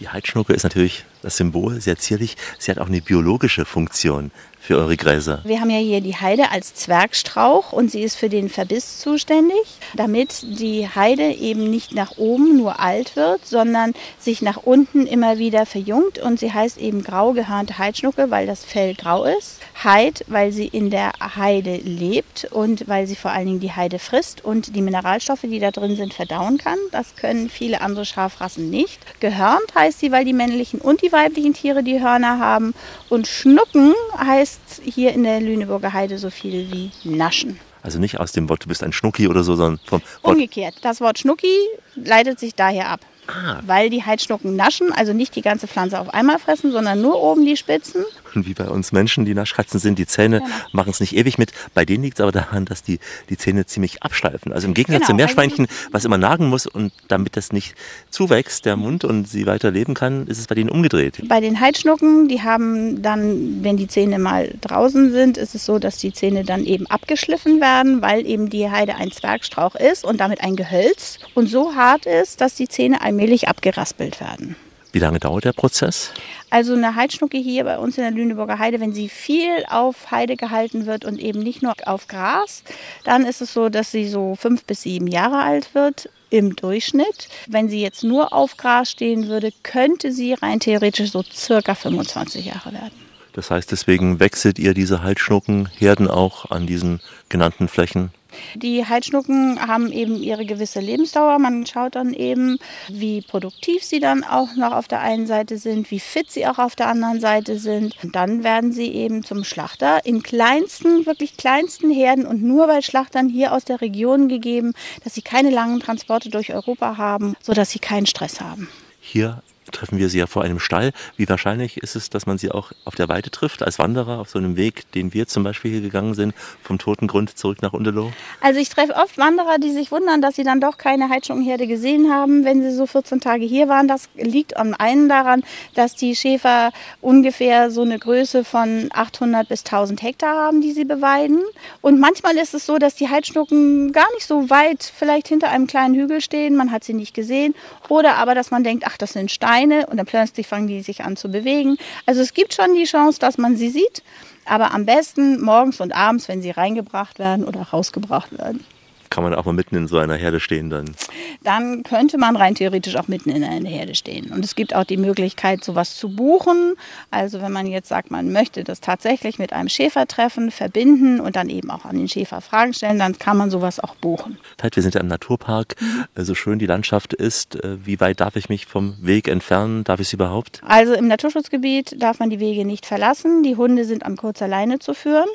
[0.00, 2.36] Die Heidschnucke ist natürlich das Symbol, sehr zierlich.
[2.58, 5.40] Sie hat auch eine biologische Funktion für eure Gräser.
[5.44, 9.78] Wir haben ja hier die Heide als Zwergstrauch und sie ist für den Verbiss zuständig,
[9.94, 15.38] damit die Heide eben nicht nach oben nur alt wird, sondern sich nach unten immer
[15.38, 19.58] wieder verjüngt und sie heißt eben grau gehörnte Heidschnucke, weil das Fell grau ist.
[19.82, 23.98] Heid, weil sie in der Heide lebt und weil sie vor allen Dingen die Heide
[23.98, 26.78] frisst und die Mineralstoffe, die da drin sind, verdauen kann.
[26.90, 28.98] Das können viele andere Schafrassen nicht.
[29.20, 32.74] Gehörnt heißt sie, weil die männlichen und die weiblichen Tiere die Hörner haben
[33.08, 34.47] und Schnucken heißt
[34.82, 37.58] hier in der Lüneburger Heide so viel wie naschen.
[37.82, 40.34] Also nicht aus dem Wort, du bist ein Schnucki oder so, sondern vom Wort.
[40.34, 40.74] Umgekehrt.
[40.82, 41.54] Das Wort Schnucki
[41.94, 43.00] leitet sich daher ab.
[43.28, 43.60] Ah.
[43.66, 47.44] Weil die Heidschnucken naschen, also nicht die ganze Pflanze auf einmal fressen, sondern nur oben
[47.44, 48.04] die Spitzen.
[48.38, 50.50] Und wie bei uns Menschen, die Naschkatzen sind, die Zähne Genau.
[50.72, 51.50] machen es nicht ewig mit.
[51.74, 54.52] Bei denen liegt es aber daran, dass die, die Zähne ziemlich abschleifen.
[54.52, 57.74] Also im Gegensatz Genau, also Meerschweinchen, was immer nagen muss und damit das nicht
[58.10, 61.20] zuwächst, der Mund und sie weiter leben kann, ist es bei denen umgedreht.
[61.28, 65.80] Bei den Heidschnucken, die haben dann, wenn die Zähne mal draußen sind, ist es so,
[65.80, 70.20] dass die Zähne dann eben abgeschliffen werden, weil eben die Heide ein Zwergstrauch ist und
[70.20, 74.54] damit ein Gehölz und so hart ist, dass die Zähne allmählich abgeraspelt werden.
[74.92, 76.12] Wie lange dauert der Prozess?
[76.50, 80.36] Also eine Heidschnucke hier bei uns in der Lüneburger Heide, wenn sie viel auf Heide
[80.36, 82.62] gehalten wird und eben nicht nur auf Gras,
[83.04, 87.28] dann ist es so, dass sie so fünf bis sieben Jahre alt wird im Durchschnitt.
[87.46, 92.46] Wenn sie jetzt nur auf Gras stehen würde, könnte sie rein theoretisch so circa 25
[92.46, 93.08] Jahre werden.
[93.34, 98.10] Das heißt, deswegen wechselt ihr diese Halsschnuckenherden auch an diesen genannten Flächen?
[98.54, 101.38] Die Heidschnucken haben eben ihre gewisse Lebensdauer.
[101.38, 105.90] Man schaut dann eben, wie produktiv sie dann auch noch auf der einen Seite sind,
[105.90, 107.96] wie fit sie auch auf der anderen Seite sind.
[108.02, 112.82] Und dann werden sie eben zum Schlachter in kleinsten, wirklich kleinsten Herden und nur bei
[112.82, 114.72] Schlachtern hier aus der Region gegeben,
[115.04, 118.68] dass sie keine langen Transporte durch Europa haben, sodass sie keinen Stress haben.
[119.00, 120.92] Hier treffen wir sie ja vor einem Stall.
[121.16, 124.30] Wie wahrscheinlich ist es, dass man sie auch auf der Weide trifft, als Wanderer auf
[124.30, 127.72] so einem Weg, den wir zum Beispiel hier gegangen sind, vom Toten Grund zurück nach
[127.72, 128.12] Unterloh?
[128.40, 132.12] Also ich treffe oft Wanderer, die sich wundern, dass sie dann doch keine Heidschnuckenherde gesehen
[132.12, 133.88] haben, wenn sie so 14 Tage hier waren.
[133.88, 135.42] Das liegt am einen daran,
[135.74, 140.84] dass die Schäfer ungefähr so eine Größe von 800 bis 1000 Hektar haben, die sie
[140.84, 141.42] beweiden.
[141.80, 145.66] Und manchmal ist es so, dass die Heidschnucken gar nicht so weit vielleicht hinter einem
[145.66, 146.56] kleinen Hügel stehen.
[146.56, 147.54] Man hat sie nicht gesehen.
[147.88, 151.04] Oder aber, dass man denkt, ach, das sind Steine und dann plötzlich fangen die sich
[151.04, 151.76] an zu bewegen.
[152.06, 154.02] Also es gibt schon die Chance, dass man sie sieht.
[154.44, 158.64] Aber am besten morgens und abends, wenn sie reingebracht werden oder rausgebracht werden.
[159.10, 160.94] Kann man auch mal mitten in so einer Herde stehen dann?
[161.42, 164.32] Dann könnte man rein theoretisch auch mitten in einer Herde stehen.
[164.32, 166.74] Und es gibt auch die Möglichkeit, sowas zu buchen.
[167.10, 171.48] Also wenn man jetzt sagt, man möchte das tatsächlich mit einem Schäfertreffen verbinden und dann
[171.48, 174.38] eben auch an den Schäfer Fragen stellen, dann kann man sowas auch buchen.
[174.60, 175.74] Wir sind ja im Naturpark,
[176.14, 177.56] äh, so schön die Landschaft ist.
[177.56, 179.84] äh, Wie weit darf ich mich vom Weg entfernen?
[179.84, 180.60] Darf ich es überhaupt?
[180.64, 183.42] Also im Naturschutzgebiet darf man die Wege nicht verlassen.
[183.42, 185.28] Die Hunde sind an kurzer Leine zu führen.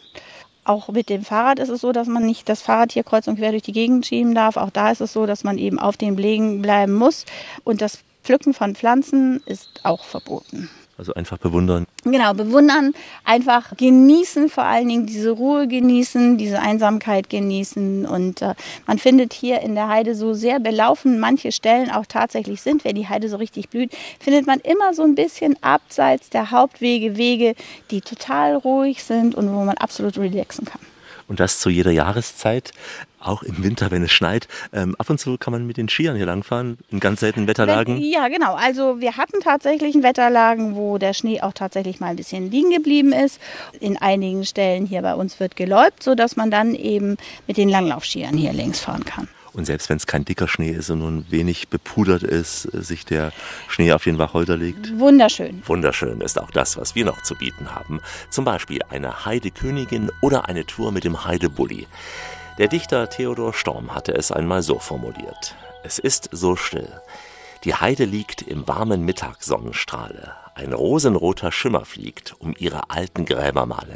[0.66, 3.36] Auch mit dem Fahrrad ist es so, dass man nicht das Fahrrad hier kreuz und
[3.36, 4.56] quer durch die Gegend schieben darf.
[4.56, 7.26] Auch da ist es so, dass man eben auf den Wegen bleiben muss.
[7.64, 10.70] Und das Pflücken von Pflanzen ist auch verboten.
[11.04, 11.86] Also einfach bewundern.
[12.06, 12.94] Genau, bewundern,
[13.26, 18.06] einfach genießen, vor allen Dingen diese Ruhe genießen, diese Einsamkeit genießen.
[18.06, 18.56] Und äh,
[18.88, 22.96] man findet hier in der Heide so sehr belaufen manche Stellen auch tatsächlich sind, wenn
[22.96, 27.56] die Heide so richtig blüht, findet man immer so ein bisschen abseits der Hauptwege Wege,
[27.92, 30.80] die total ruhig sind und wo man absolut relaxen kann.
[31.28, 32.72] Und das zu jeder Jahreszeit,
[33.26, 34.48] auch im Winter, wenn es schneit.
[34.72, 37.98] Ähm, ab und zu kann man mit den Skiern hier langfahren, in ganz seltenen Wetterlagen.
[37.98, 38.56] Ja, genau.
[38.56, 43.14] Also wir hatten tatsächlich Wetterlagen, wo der Schnee auch tatsächlich mal ein bisschen liegen geblieben
[43.14, 43.40] ist.
[43.80, 48.36] In einigen Stellen hier bei uns wird geläupt, sodass man dann eben mit den Langlaufskiern
[48.36, 49.28] hier längs fahren kann.
[49.54, 52.82] Und selbst wenn es kein dicker Schnee ist und nur ein wenig bepudert ist, äh,
[52.82, 53.32] sich der
[53.68, 54.98] Schnee auf den Wacholder legt.
[55.00, 55.62] Wunderschön.
[55.66, 58.02] Wunderschön ist auch das, was wir noch zu bieten haben.
[58.30, 61.88] Zum Beispiel eine Heidekönigin oder eine Tour mit dem Heidebully.
[62.60, 65.56] Der Dichter Theodor Storm hatte es einmal so formuliert.
[65.84, 66.88] Es ist so still.
[67.64, 70.34] Die Heide liegt im warmen Mittagssonnenstrahle.
[70.54, 73.96] Ein rosenroter Schimmer fliegt um ihre alten Gräbermale.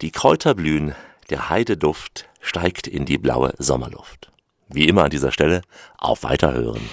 [0.00, 0.94] Die Kräuter blühen,
[1.28, 4.30] der Heideduft steigt in die blaue Sommerluft.
[4.68, 5.60] Wie immer an dieser Stelle,
[5.98, 6.88] auf Weiterhören.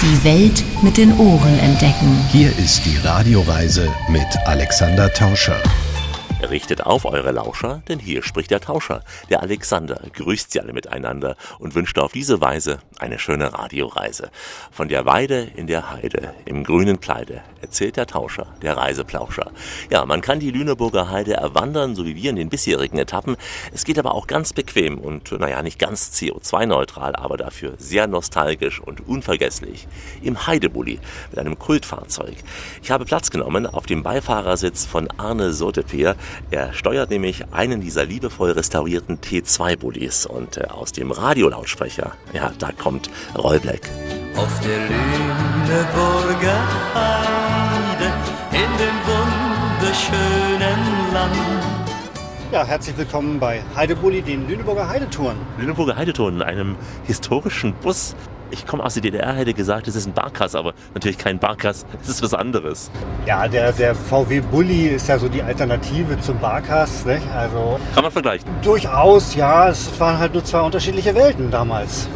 [0.00, 2.16] Die Welt mit den Ohren entdecken.
[2.32, 5.60] Hier ist die Radioreise mit Alexander Tauscher.
[6.48, 9.04] Richtet auf eure Lauscher, denn hier spricht der Tauscher.
[9.28, 14.30] Der Alexander grüßt sie alle miteinander und wünscht auf diese Weise eine schöne Radioreise.
[14.70, 19.52] Von der Weide in der Heide, im grünen Kleide, erzählt der Tauscher, der Reiseplauscher.
[19.90, 23.36] Ja, man kann die Lüneburger Heide erwandern, so wie wir in den bisherigen Etappen.
[23.72, 28.80] Es geht aber auch ganz bequem und, naja, nicht ganz CO2-neutral, aber dafür sehr nostalgisch
[28.80, 29.86] und unvergesslich.
[30.22, 30.98] Im Heidebully
[31.30, 32.36] mit einem Kultfahrzeug.
[32.82, 36.16] Ich habe Platz genommen auf dem Beifahrersitz von Arne Sotepeer.
[36.50, 42.70] Er steuert nämlich einen dieser liebevoll restaurierten T2-Bullis und äh, aus dem Radiolautsprecher, ja, da
[42.72, 43.90] kommt Rollblack.
[44.36, 46.60] Auf der Lüneburger
[46.94, 48.12] Heide,
[48.52, 51.59] in dem wunderschönen Land.
[52.52, 55.36] Ja, herzlich willkommen bei Heidebully, den Lüneburger Heidetouren.
[55.58, 58.16] Lüneburger Heidetouren, einem historischen Bus.
[58.52, 61.86] Ich komme aus der DDR, hätte gesagt, es ist ein Barkas, aber natürlich kein Barkas,
[62.02, 62.90] es ist was anderes.
[63.24, 67.04] Ja, der, der VW Bully ist ja so die Alternative zum Barkas.
[67.06, 67.22] Nicht?
[67.32, 68.50] Also Kann man vergleichen.
[68.62, 72.08] durchaus, ja, es waren halt nur zwei unterschiedliche Welten damals.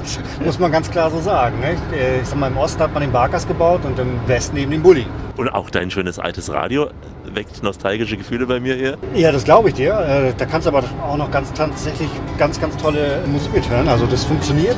[0.45, 1.61] Muss man ganz klar so sagen.
[1.61, 1.81] Nicht?
[1.93, 4.73] Äh, Ich sag mal, im Osten hat man den Barkas gebaut und im Westen eben
[4.73, 5.07] den Bully.
[5.37, 6.89] Und auch dein schönes altes Radio
[7.35, 8.97] weckt nostalgische Gefühle bei mir hier.
[9.15, 9.93] Ja, das glaube ich dir.
[9.99, 13.89] Äh, Da kannst du aber auch noch ganz tatsächlich ganz, ganz tolle Musik mithören.
[13.89, 14.77] Also das funktioniert.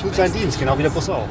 [0.00, 1.26] Tut seinen Dienst, genau wie der Bus auch.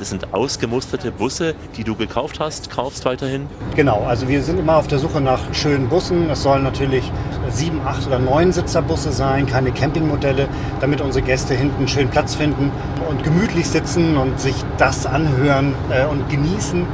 [0.00, 3.46] Das sind ausgemusterte Busse, die du gekauft hast, kaufst weiterhin.
[3.76, 6.30] Genau, also wir sind immer auf der Suche nach schönen Bussen.
[6.30, 7.12] Es sollen natürlich
[7.50, 10.48] sieben, acht oder neun Sitzerbusse sein, keine Campingmodelle,
[10.80, 12.72] damit unsere Gäste hinten schön Platz finden
[13.10, 16.86] und gemütlich sitzen und sich das anhören äh, und genießen,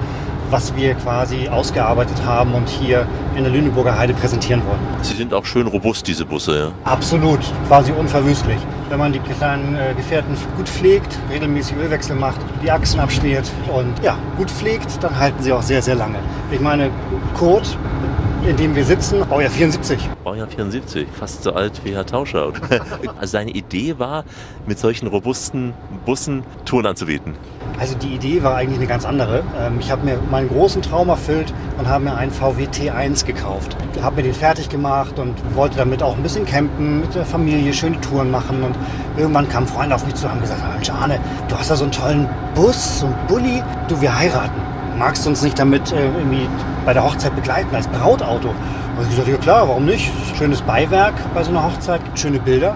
[0.51, 4.81] was wir quasi ausgearbeitet haben und hier in der Lüneburger Heide präsentieren wollen.
[5.03, 6.59] Sie sind auch schön robust, diese Busse.
[6.59, 6.91] Ja.
[6.91, 8.59] Absolut, quasi unverwüstlich.
[8.89, 13.93] Wenn man die kleinen äh, Gefährten gut pflegt, regelmäßig Ölwechsel macht, die Achsen abschmiert und
[14.03, 16.19] ja, gut pflegt, dann halten sie auch sehr, sehr lange.
[16.53, 16.91] Ich meine,
[17.35, 17.77] Kurt,
[18.47, 19.99] in dem wir sitzen, Baujahr 74.
[20.23, 22.53] Baujahr 74, fast so alt wie Herr Tauscher.
[23.19, 24.25] Also seine Idee war,
[24.67, 25.73] mit solchen robusten
[26.05, 27.35] Bussen Touren anzubieten.
[27.79, 29.43] Also die Idee war eigentlich eine ganz andere.
[29.59, 33.77] Ähm, Ich habe mir meinen großen Traum erfüllt und habe mir einen VW T1 gekauft.
[34.01, 37.73] Habe mir den fertig gemacht und wollte damit auch ein bisschen campen, mit der Familie
[37.73, 38.63] schöne Touren machen.
[38.63, 38.77] Und
[39.17, 41.85] irgendwann kamen Freunde auf mich zu und haben gesagt, Mensch Arne, du hast da so
[41.85, 43.63] einen tollen Bus, so einen Bulli.
[43.89, 44.76] Du, wir heiraten.
[44.99, 46.49] Magst du uns nicht damit äh, irgendwie
[46.87, 48.49] bei der Hochzeit begleiten als Brautauto?
[48.49, 50.11] Und ich gesagt, ja klar, warum nicht?
[50.39, 52.75] Schönes Beiwerk bei so einer Hochzeit, gibt schöne Bilder.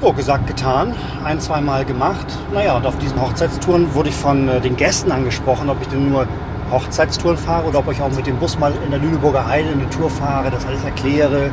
[0.00, 0.94] So, gesagt, getan.
[1.24, 2.26] Ein, zwei Mal gemacht.
[2.54, 6.08] Naja, und auf diesen Hochzeitstouren wurde ich von äh, den Gästen angesprochen, ob ich denn
[6.08, 6.28] nur
[6.70, 9.90] Hochzeitstouren fahre oder ob ich auch mit dem Bus mal in der Lüneburger Heide eine
[9.90, 11.50] Tour fahre, das alles erkläre,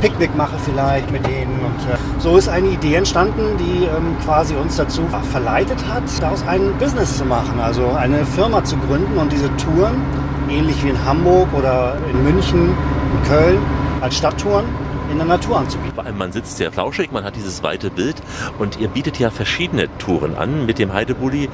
[0.00, 1.58] Picknick mache vielleicht mit denen.
[1.60, 6.44] Und äh, so ist eine Idee entstanden, die ähm, quasi uns dazu verleitet hat, daraus
[6.46, 10.02] ein Business zu machen, also eine Firma zu gründen und diese Touren,
[10.48, 13.58] ähnlich wie in Hamburg oder in München, in Köln,
[14.00, 14.64] als Stadttouren
[15.10, 15.94] in der Natur anzubieten.
[15.94, 18.16] Vor allem, man sitzt sehr flauschig, man hat dieses weite Bild
[18.58, 21.48] und ihr bietet ja verschiedene Touren an mit dem Heidebully.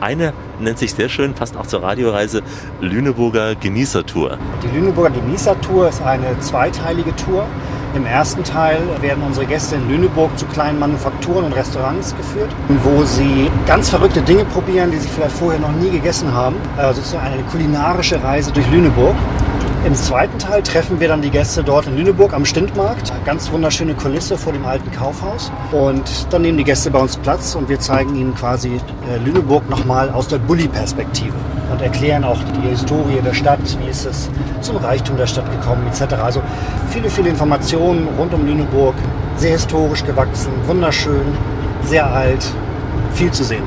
[0.00, 2.42] Eine nennt sich sehr schön, passt auch zur Radioreise,
[2.80, 4.38] Lüneburger Genießertour.
[4.62, 7.46] Die Lüneburger Genießer-Tour ist eine zweiteilige Tour.
[7.94, 12.50] Im ersten Teil werden unsere Gäste in Lüneburg zu kleinen Manufakturen und Restaurants geführt,
[12.84, 16.56] wo sie ganz verrückte Dinge probieren, die sie vielleicht vorher noch nie gegessen haben.
[16.76, 19.14] Also sozusagen eine kulinarische Reise durch Lüneburg.
[19.86, 23.12] Im zweiten Teil treffen wir dann die Gäste dort in Lüneburg am Stintmarkt.
[23.24, 25.50] Ganz wunderschöne Kulisse vor dem alten Kaufhaus.
[25.72, 29.68] Und dann nehmen die Gäste bei uns Platz und wir zeigen ihnen quasi äh, Lüneburg
[29.70, 31.34] nochmal aus der Bulli-Perspektive
[31.70, 35.86] und erklären auch die Historie der Stadt, wie ist es zum Reichtum der Stadt gekommen
[35.86, 36.14] etc.
[36.14, 36.42] Also
[36.90, 38.94] viele, viele Informationen rund um Lüneburg.
[39.36, 41.26] Sehr historisch gewachsen, wunderschön,
[41.84, 42.44] sehr alt,
[43.14, 43.62] viel zu sehen.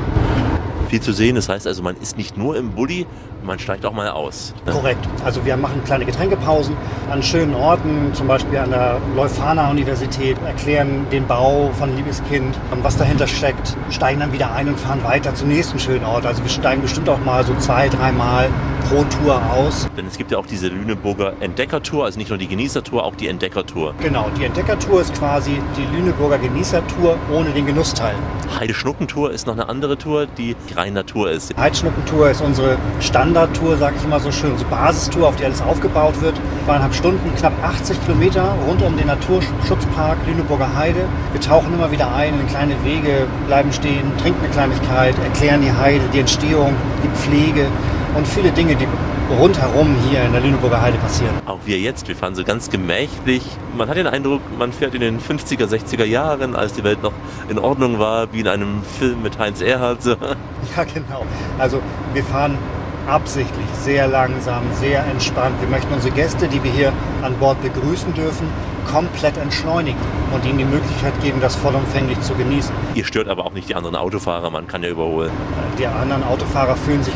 [0.88, 3.06] Viel zu sehen, das heißt also, man ist nicht nur im Bulli,
[3.42, 4.54] man steigt auch mal aus.
[4.66, 4.72] ne?
[4.72, 5.06] Korrekt.
[5.24, 6.76] Also wir machen kleine Getränkepausen
[7.10, 13.26] an schönen Orten, zum Beispiel an der Leuphana-Universität, erklären den Bau von Liebeskind, was dahinter
[13.26, 16.26] steckt, steigen dann wieder ein und fahren weiter zum nächsten schönen Ort.
[16.26, 18.48] Also wir steigen bestimmt auch mal so zwei, dreimal
[18.88, 19.88] pro Tour aus.
[19.96, 23.28] Denn es gibt ja auch diese Lüneburger Entdeckertour, also nicht nur die Genießertour, auch die
[23.28, 23.94] Entdeckertour.
[24.00, 28.14] Genau, die Entdeckertour ist quasi die Lüneburger Genießertour ohne den Genussteil.
[28.58, 31.56] Heideschnuckentour ist noch eine andere Tour, die rein Natur ist.
[31.56, 36.20] Heidschnuckentour ist unsere Standardtour, sage ich immer so schön, unsere Basistour, auf die alles aufgebaut
[36.20, 36.34] wird.
[36.66, 41.04] Zweieinhalb Stunden, knapp 80 Kilometer rund um den Naturschutzpark Lüneburger Heide.
[41.32, 45.72] Wir tauchen immer wieder ein in kleine Wege, bleiben stehen, trinken eine Kleinigkeit, erklären die
[45.72, 47.66] Heide, die Entstehung, die Pflege
[48.14, 48.86] und viele Dinge, die
[49.38, 51.34] rundherum hier in der Lüneburger Heide passieren.
[51.46, 53.42] Auch wir jetzt, wir fahren so ganz gemächlich.
[53.76, 57.12] Man hat den Eindruck, man fährt in den 50er, 60er Jahren, als die Welt noch
[57.48, 60.02] in Ordnung war, wie in einem Film mit Heinz Erhardt.
[60.02, 60.16] So.
[60.76, 61.26] Ja, genau.
[61.58, 61.82] Also
[62.14, 62.56] wir fahren
[63.08, 65.60] absichtlich sehr langsam, sehr entspannt.
[65.60, 68.46] Wir möchten unsere Gäste, die wir hier an Bord begrüßen dürfen,
[68.90, 69.98] komplett entschleunigen
[70.32, 72.72] und ihnen die Möglichkeit geben, das vollumfänglich zu genießen.
[72.94, 75.30] Ihr stört aber auch nicht die anderen Autofahrer, man kann ja überholen.
[75.78, 77.14] Die anderen Autofahrer fühlen sich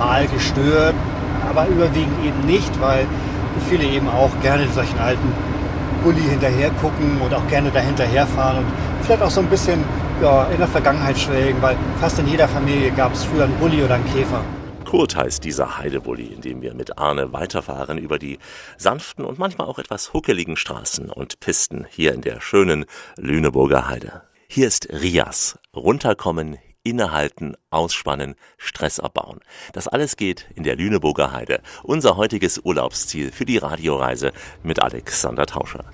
[0.00, 0.94] mal gestört,
[1.48, 3.06] aber überwiegend eben nicht, weil
[3.68, 5.32] viele eben auch gerne solchen alten
[6.02, 8.66] Bulli hinterher gucken und auch gerne dahinterher fahren und
[9.02, 9.84] vielleicht auch so ein bisschen
[10.22, 13.84] ja, in der Vergangenheit schwelgen, weil fast in jeder Familie gab es früher einen Bulli
[13.84, 14.42] oder einen Käfer.
[14.86, 18.38] Kurt heißt dieser Heidebully, in dem wir mit Arne weiterfahren über die
[18.76, 22.86] sanften und manchmal auch etwas huckeligen Straßen und Pisten hier in der schönen
[23.16, 24.22] Lüneburger Heide.
[24.48, 25.58] Hier ist Rias.
[25.76, 29.40] Runterkommen, innehalten, ausspannen, Stress abbauen.
[29.72, 31.60] Das alles geht in der Lüneburger Heide.
[31.84, 35.84] Unser heutiges Urlaubsziel für die Radioreise mit Alexander Tauscher.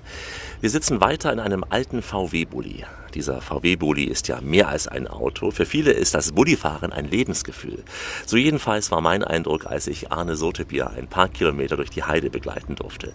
[0.59, 2.83] Wir sitzen weiter in einem alten VW-Bully.
[3.13, 5.51] Dieser VW-Bully ist ja mehr als ein Auto.
[5.51, 7.83] Für viele ist das Bullifahren ein Lebensgefühl.
[8.25, 12.29] So jedenfalls war mein Eindruck, als ich Arne Sotebier ein paar Kilometer durch die Heide
[12.29, 13.13] begleiten durfte.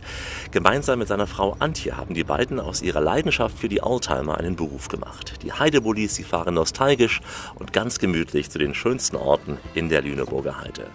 [0.50, 4.56] Gemeinsam mit seiner Frau Antje haben die beiden aus ihrer Leidenschaft für die Oldtimer einen
[4.56, 5.34] Beruf gemacht.
[5.42, 7.20] Die Heidebullis, sie fahren nostalgisch
[7.54, 10.86] und ganz gemütlich zu den schönsten Orten in der Lüneburger Heide.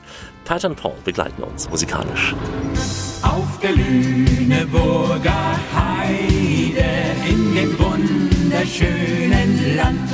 [0.46, 2.36] Pat und Paul begleiten uns musikalisch.
[3.24, 6.86] Auf der Lüneburger Heide
[7.28, 10.10] in dem wunderschönen Land.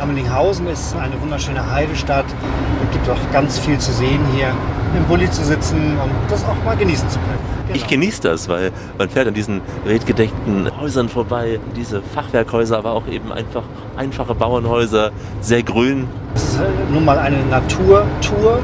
[0.00, 2.24] Ammelinghausen ist eine wunderschöne Heidestadt.
[2.86, 4.54] Es gibt auch ganz viel zu sehen hier,
[4.96, 7.57] im Bulli zu sitzen und das auch mal genießen zu können.
[7.68, 7.80] Genau.
[7.80, 13.06] Ich genieße das, weil man fährt an diesen redgedeckten Häusern vorbei, diese Fachwerkhäuser, aber auch
[13.06, 13.62] eben einfach
[13.96, 16.08] einfache Bauernhäuser, sehr grün.
[16.34, 18.60] Es ist äh, nun mal eine Naturtour,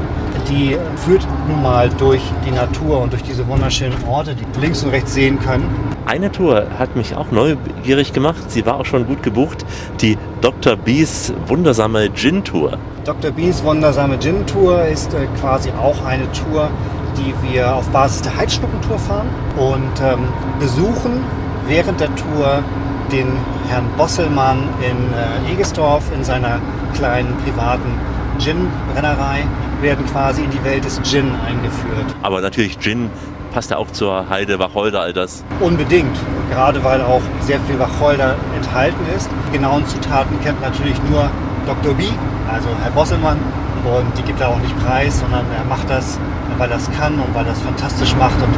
[0.49, 4.89] die führt nun mal durch die Natur und durch diese wunderschönen Orte, die links und
[4.89, 5.69] rechts sehen können.
[6.05, 8.49] Eine Tour hat mich auch neugierig gemacht.
[8.49, 9.65] Sie war auch schon gut gebucht.
[10.01, 10.75] Die Dr.
[10.75, 12.77] B's wundersame Gin-Tour.
[13.05, 13.31] Dr.
[13.31, 16.69] B's wundersame Gin-Tour ist äh, quasi auch eine Tour,
[17.17, 20.27] die wir auf Basis der Heidschnuckentour fahren und ähm,
[20.59, 21.23] besuchen
[21.67, 22.63] während der Tour
[23.11, 23.27] den
[23.69, 26.59] Herrn Bosselmann in äh, Egesdorf in seiner
[26.95, 27.91] kleinen privaten
[28.39, 29.43] Gin-Brennerei,
[29.81, 32.15] werden quasi in die Welt des Gin eingeführt.
[32.21, 33.09] Aber natürlich Gin
[33.53, 35.43] passt ja auch zur Heide, Wacholder, all das.
[35.59, 36.17] Unbedingt,
[36.51, 39.29] gerade weil auch sehr viel Wacholder enthalten ist.
[39.47, 41.29] Die genauen Zutaten kennt natürlich nur
[41.65, 41.93] Dr.
[41.93, 42.03] B,
[42.51, 43.37] also Herr Bosselmann.
[43.85, 46.19] Und die gibt er auch nicht preis, sondern er macht das,
[46.57, 48.53] weil er es kann und weil er es fantastisch macht und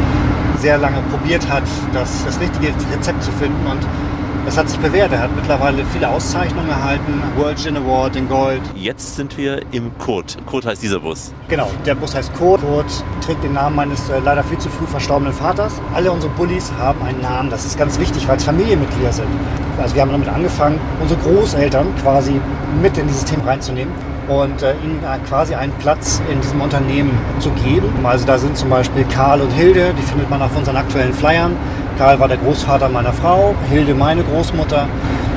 [0.60, 1.64] sehr lange probiert hat,
[1.94, 3.68] das, das richtige Rezept zu finden.
[3.68, 3.86] Und
[4.46, 5.12] das hat sich bewährt.
[5.12, 8.62] Er hat mittlerweile viele Auszeichnungen erhalten, World Gin Award in Gold.
[8.74, 10.38] Jetzt sind wir im Kurt.
[10.46, 11.34] Kurt heißt dieser Bus.
[11.50, 12.62] Genau, der Bus heißt Kurt.
[12.62, 15.74] Kurt trägt den Namen meines äh, leider viel zu früh verstorbenen Vaters.
[15.94, 17.50] Alle unsere Bullis haben einen Namen.
[17.50, 19.28] Das ist ganz wichtig, weil es Familienmitglieder sind.
[19.82, 22.40] Also wir haben damit angefangen, unsere Großeltern quasi
[22.82, 23.92] mit in dieses Thema reinzunehmen
[24.28, 27.90] und äh, ihnen quasi einen Platz in diesem Unternehmen zu geben.
[28.04, 31.56] Also da sind zum Beispiel Karl und Hilde, die findet man auf unseren aktuellen Flyern.
[31.98, 34.88] Karl war der Großvater meiner Frau, Hilde meine Großmutter.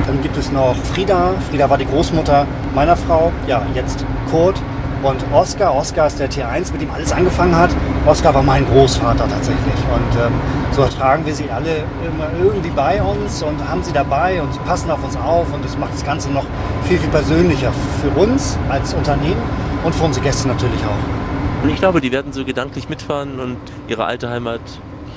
[0.07, 1.35] Dann gibt es noch Frieda.
[1.51, 3.33] Frieda war die Großmutter meiner Frau.
[3.47, 4.61] Ja, jetzt Kurt
[5.03, 5.75] und Oskar.
[5.75, 7.71] Oskar ist der Tier 1, mit dem alles angefangen hat.
[8.07, 9.75] Oskar war mein Großvater tatsächlich.
[9.95, 10.33] Und ähm,
[10.73, 14.61] so tragen wir sie alle immer irgendwie bei uns und haben sie dabei und sie
[14.61, 15.53] passen auf uns auf.
[15.53, 16.45] Und das macht das Ganze noch
[16.85, 19.43] viel, viel persönlicher für uns als Unternehmen
[19.85, 21.63] und für unsere Gäste natürlich auch.
[21.63, 24.61] Und ich glaube, die werden so gedanklich mitfahren und ihre alte Heimat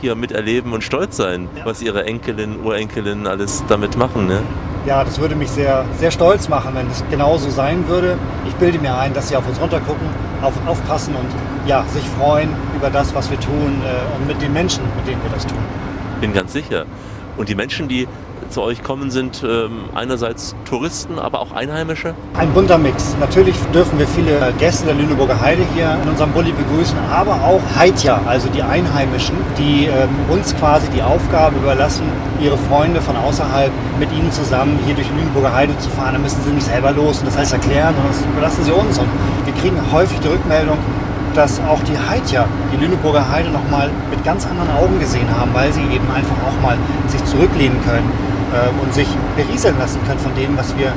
[0.04, 1.66] hier miterleben und stolz sein, Ja.
[1.66, 4.28] was ihre Enkelin, Urenkelin alles damit machen.
[4.28, 4.42] Ne?
[4.86, 8.18] Ja, das würde mich sehr, sehr stolz machen, wenn es genauso sein würde.
[8.46, 10.06] Ich bilde mir ein, dass sie auf uns runtergucken,
[10.42, 11.30] auf, aufpassen und
[11.70, 15.24] ja, sich freuen über das, was wir tun äh, und mit den Menschen, mit denen
[15.24, 15.58] wir das tun.
[16.20, 16.84] Bin ganz sicher.
[17.38, 18.06] Und die Menschen, die
[18.50, 22.14] zu euch kommen, sind ähm, einerseits Touristen, aber auch Einheimische.
[22.38, 23.16] Ein bunter Mix.
[23.20, 27.62] Natürlich dürfen wir viele Gäste der Lüneburger Heide hier in unserem Bulli begrüßen, aber auch
[27.78, 32.04] Haitja, also die Einheimischen, die ähm, uns quasi die Aufgabe überlassen,
[32.40, 36.14] ihre Freunde von außerhalb mit ihnen zusammen hier durch die Lüneburger Heide zu fahren.
[36.14, 39.00] Da müssen sie nicht selber los und das heißt erklären, sondern das überlassen sie uns.
[39.00, 39.08] Und
[39.46, 40.78] wir kriegen häufig die Rückmeldung,
[41.34, 45.72] dass auch die Heidja die Lüneburger Heide nochmal mit ganz anderen Augen gesehen haben, weil
[45.74, 46.78] sie eben einfach auch mal
[47.08, 50.92] sich zurücklehnen können äh, und sich berieseln lassen können von dem, was wir äh,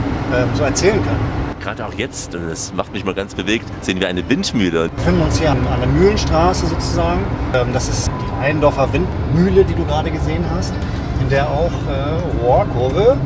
[0.54, 1.46] so erzählen können.
[1.60, 4.84] Gerade auch jetzt, und das macht mich mal ganz bewegt, sehen wir eine Windmühle.
[4.84, 7.20] Wir befinden uns hier an, an der Mühlenstraße sozusagen.
[7.54, 10.72] Ähm, das ist die Eindorfer Windmühle, die du gerade gesehen hast,
[11.20, 13.16] in der auch äh, Rohrkurve,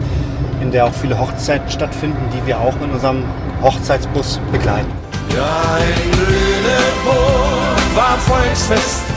[0.61, 3.25] in der auch viele Hochzeiten stattfinden, die wir auch mit unserem
[3.63, 4.91] Hochzeitsbus begleiten.
[5.37, 9.10] Ja, in Lüneburg war Volksfest.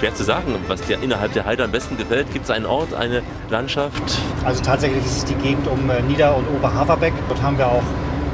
[0.00, 2.32] Schwer zu sagen, was dir innerhalb der Heide am besten gefällt.
[2.32, 3.20] Gibt es einen Ort, eine
[3.50, 4.02] Landschaft?
[4.46, 7.12] Also tatsächlich ist es die Gegend um äh, Nieder- und Oberhaverbeck.
[7.28, 7.82] Dort haben wir auch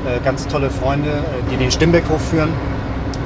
[0.06, 2.50] äh, ganz tolle Freunde, äh, die den Stimmbeckhof führen.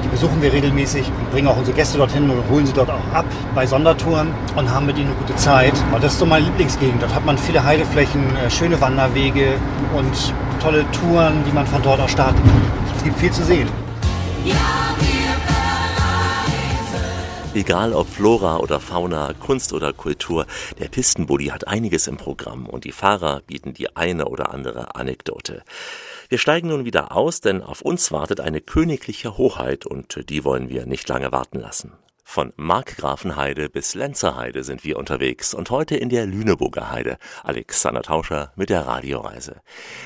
[0.03, 3.15] Die besuchen wir regelmäßig und bringen auch unsere Gäste dorthin und holen sie dort auch
[3.15, 5.75] ab bei Sondertouren und haben mit ihnen eine gute Zeit.
[5.93, 7.03] Und das ist so meine Lieblingsgegend.
[7.03, 9.57] Dort hat man viele Heideflächen, schöne Wanderwege
[9.95, 10.33] und
[10.63, 12.63] tolle Touren, die man von dort aus starten kann.
[12.97, 13.69] Es gibt viel zu sehen.
[17.53, 20.47] Egal ob Flora oder Fauna, Kunst oder Kultur,
[20.79, 25.65] der Pistenbully hat einiges im Programm und die Fahrer bieten die eine oder andere Anekdote.
[26.29, 30.69] Wir steigen nun wieder aus, denn auf uns wartet eine königliche Hoheit und die wollen
[30.69, 31.93] wir nicht lange warten lassen.
[32.33, 37.19] Von Markgrafenheide bis Lenzerheide sind wir unterwegs und heute in der Lüneburger Heide.
[37.43, 39.63] Alexander Tauscher mit der Radioreise.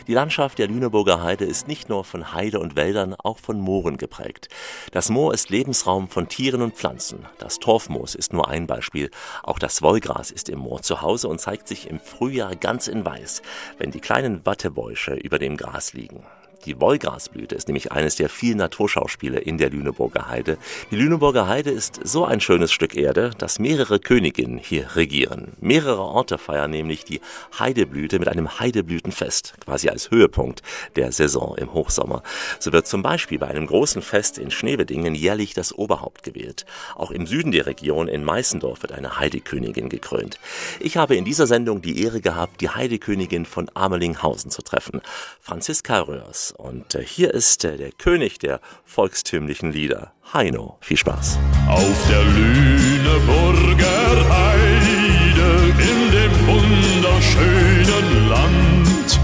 [0.06, 3.98] Die Landschaft der Lüneburger Heide ist nicht nur von Heide und Wäldern, auch von Mooren
[3.98, 4.48] geprägt.
[4.90, 7.26] Das Moor ist Lebensraum von Tieren und Pflanzen.
[7.36, 9.10] Das Torfmoos ist nur ein Beispiel.
[9.42, 13.04] Auch das Wollgras ist im Moor zu Hause und zeigt sich im Frühjahr ganz in
[13.04, 13.42] weiß,
[13.76, 16.24] wenn die kleinen Wattebäusche über dem Gras liegen.
[16.64, 20.56] Die Wollgrasblüte ist nämlich eines der vielen Naturschauspiele in der Lüneburger Heide.
[20.90, 25.52] Die Lüneburger Heide ist so ein schönes Stück Erde, dass mehrere Königinnen hier regieren.
[25.60, 27.20] Mehrere Orte feiern nämlich die
[27.58, 30.62] Heideblüte mit einem Heideblütenfest, quasi als Höhepunkt
[30.96, 32.22] der Saison im Hochsommer.
[32.58, 36.64] So wird zum Beispiel bei einem großen Fest in Schneewedingen jährlich das Oberhaupt gewählt.
[36.96, 40.38] Auch im Süden der Region in Meißendorf wird eine Heidekönigin gekrönt.
[40.80, 45.02] Ich habe in dieser Sendung die Ehre gehabt, die Heidekönigin von Amelinghausen zu treffen,
[45.40, 46.53] Franziska Röhrs.
[46.56, 50.78] Und äh, hier ist äh, der König der volkstümlichen Lieder, Heino.
[50.80, 51.38] Viel Spaß.
[51.68, 53.84] Auf der Lüneburger
[54.30, 59.20] Heide in dem wunderschönen Land.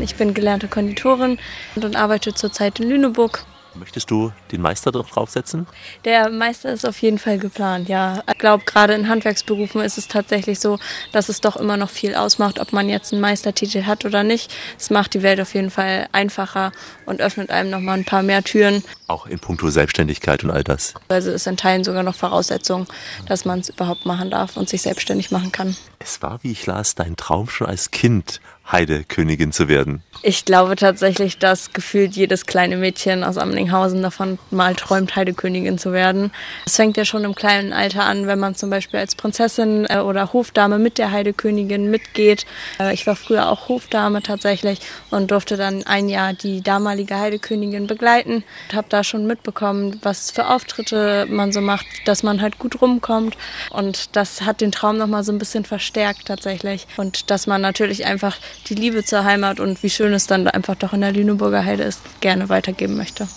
[0.00, 1.38] Ich bin gelernte Konditorin
[1.76, 3.44] und arbeite zurzeit in Lüneburg.
[3.74, 5.66] Möchtest du den Meister draufsetzen?
[6.04, 8.22] Der Meister ist auf jeden Fall geplant, ja.
[8.30, 10.78] Ich glaube, gerade in Handwerksberufen ist es tatsächlich so,
[11.12, 14.52] dass es doch immer noch viel ausmacht, ob man jetzt einen Meistertitel hat oder nicht.
[14.78, 16.72] Es macht die Welt auf jeden Fall einfacher
[17.06, 18.84] und öffnet einem noch mal ein paar mehr Türen.
[19.06, 20.94] Auch in puncto Selbstständigkeit und all das.
[21.08, 22.86] Also ist in Teilen sogar noch Voraussetzung,
[23.26, 25.76] dass man es überhaupt machen darf und sich selbstständig machen kann.
[26.04, 28.40] Es war, wie ich las, dein Traum schon als Kind,
[28.70, 30.02] Heidekönigin zu werden.
[30.22, 35.92] Ich glaube tatsächlich, dass gefühlt jedes kleine Mädchen aus Amlinghausen davon mal träumt, Heidekönigin zu
[35.92, 36.30] werden.
[36.64, 39.98] Es fängt ja schon im kleinen Alter an, wenn man zum Beispiel als Prinzessin äh,
[39.98, 42.46] oder Hofdame mit der Heidekönigin mitgeht.
[42.78, 44.80] Äh, Ich war früher auch Hofdame tatsächlich
[45.10, 48.44] und durfte dann ein Jahr die damalige Heidekönigin begleiten.
[48.70, 52.80] Ich habe da schon mitbekommen, was für Auftritte man so macht, dass man halt gut
[52.80, 53.36] rumkommt.
[53.70, 55.91] Und das hat den Traum nochmal so ein bisschen verstärkt
[56.24, 56.86] tatsächlich.
[56.96, 58.36] Und dass man natürlich einfach
[58.68, 61.84] die Liebe zur Heimat und wie schön es dann einfach doch in der Lüneburger Heide
[61.84, 63.28] ist, gerne weitergeben möchte.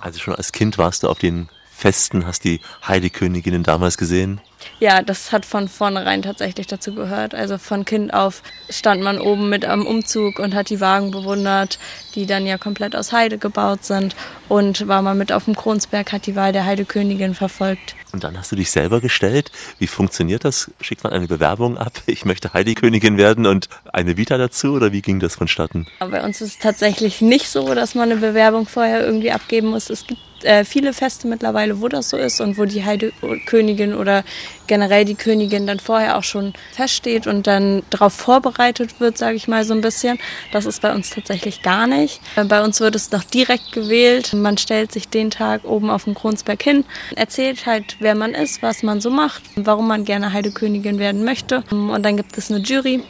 [0.00, 4.40] Also schon als Kind warst du auf den Festen, hast die Heideköniginnen damals gesehen?
[4.80, 7.34] Ja, das hat von vornherein tatsächlich dazu gehört.
[7.34, 11.78] Also von Kind auf stand man oben mit am Umzug und hat die Wagen bewundert,
[12.14, 14.14] die dann ja komplett aus Heide gebaut sind.
[14.48, 17.96] Und war mal mit auf dem Kronsberg, hat die Wahl der Heidekönigin verfolgt.
[18.12, 19.50] Und dann hast du dich selber gestellt.
[19.78, 20.70] Wie funktioniert das?
[20.80, 21.92] Schickt man eine Bewerbung ab?
[22.06, 24.72] Ich möchte Heidekönigin werden und eine Vita dazu?
[24.74, 25.86] Oder wie ging das vonstatten?
[25.98, 29.90] Bei uns ist es tatsächlich nicht so, dass man eine Bewerbung vorher irgendwie abgeben muss.
[29.90, 34.24] Es gibt äh, viele Feste mittlerweile, wo das so ist und wo die Heidekönigin oder
[34.66, 39.48] generell die Königin dann vorher auch schon feststeht und dann darauf vorbereitet wird, sage ich
[39.48, 40.18] mal so ein bisschen.
[40.52, 42.20] Das ist bei uns tatsächlich gar nicht.
[42.36, 44.32] Äh, Bei uns wird es noch direkt gewählt.
[44.32, 46.84] Man stellt sich den Tag oben auf dem Kronsberg hin,
[47.16, 51.62] erzählt halt, wer man ist, was man so macht, warum man gerne Heidekönigin werden möchte.
[51.70, 53.02] Und dann gibt es eine Jury,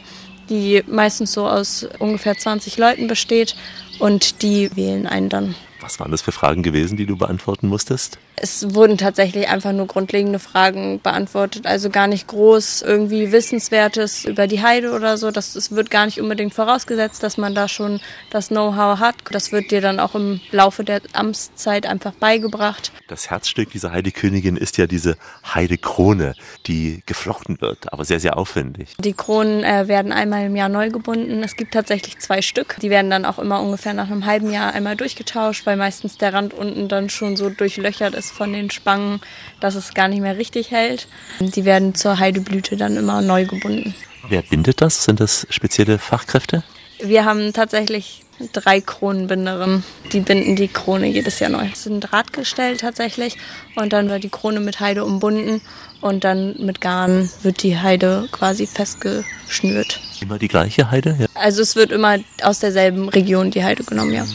[0.49, 3.55] die meistens so aus ungefähr 20 Leuten besteht
[3.99, 5.55] und die wählen einen dann.
[5.85, 8.17] Was waren das für Fragen gewesen, die du beantworten musstest?
[8.37, 14.47] Es wurden tatsächlich einfach nur grundlegende Fragen beantwortet, also gar nicht groß irgendwie Wissenswertes über
[14.47, 15.29] die Heide oder so.
[15.29, 19.15] Das, es wird gar nicht unbedingt vorausgesetzt, dass man da schon das Know-how hat.
[19.29, 22.91] Das wird dir dann auch im Laufe der Amtszeit einfach beigebracht.
[23.07, 25.17] Das Herzstück dieser Heidekönigin ist ja diese
[25.53, 26.33] Heidekrone,
[26.65, 28.95] die geflochten wird, aber sehr, sehr aufwendig.
[28.97, 31.43] Die Kronen äh, werden einmal im Jahr neu gebunden.
[31.43, 32.77] Es gibt tatsächlich zwei Stück.
[32.81, 36.17] Die werden dann auch immer ungefähr nach einem halben Jahr einmal durchgetauscht, weil weil meistens
[36.17, 39.19] der Rand unten dann schon so durchlöchert ist von den Spangen,
[39.59, 41.07] dass es gar nicht mehr richtig hält.
[41.39, 43.93] Die werden zur Heideblüte dann immer neu gebunden.
[44.29, 45.03] Wer bindet das?
[45.03, 46.63] Sind das spezielle Fachkräfte?
[47.01, 48.23] Wir haben tatsächlich
[48.53, 49.83] drei Kronenbinderinnen.
[50.13, 51.67] Die binden die Krone jedes Jahr neu.
[51.71, 53.37] Es ist ein Drahtgestell tatsächlich
[53.75, 55.61] und dann wird die Krone mit Heide umbunden
[55.99, 59.99] und dann mit Garn wird die Heide quasi festgeschnürt.
[60.21, 61.17] Immer die gleiche Heide?
[61.19, 61.27] Ja.
[61.33, 64.25] Also es wird immer aus derselben Region die Heide genommen, ja.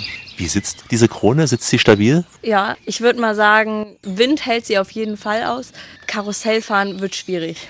[0.40, 1.46] Wie sitzt diese Krone?
[1.46, 2.24] Sitzt sie stabil?
[2.40, 5.72] Ja, ich würde mal sagen, Wind hält sie auf jeden Fall aus.
[6.06, 7.68] Karussellfahren wird schwierig.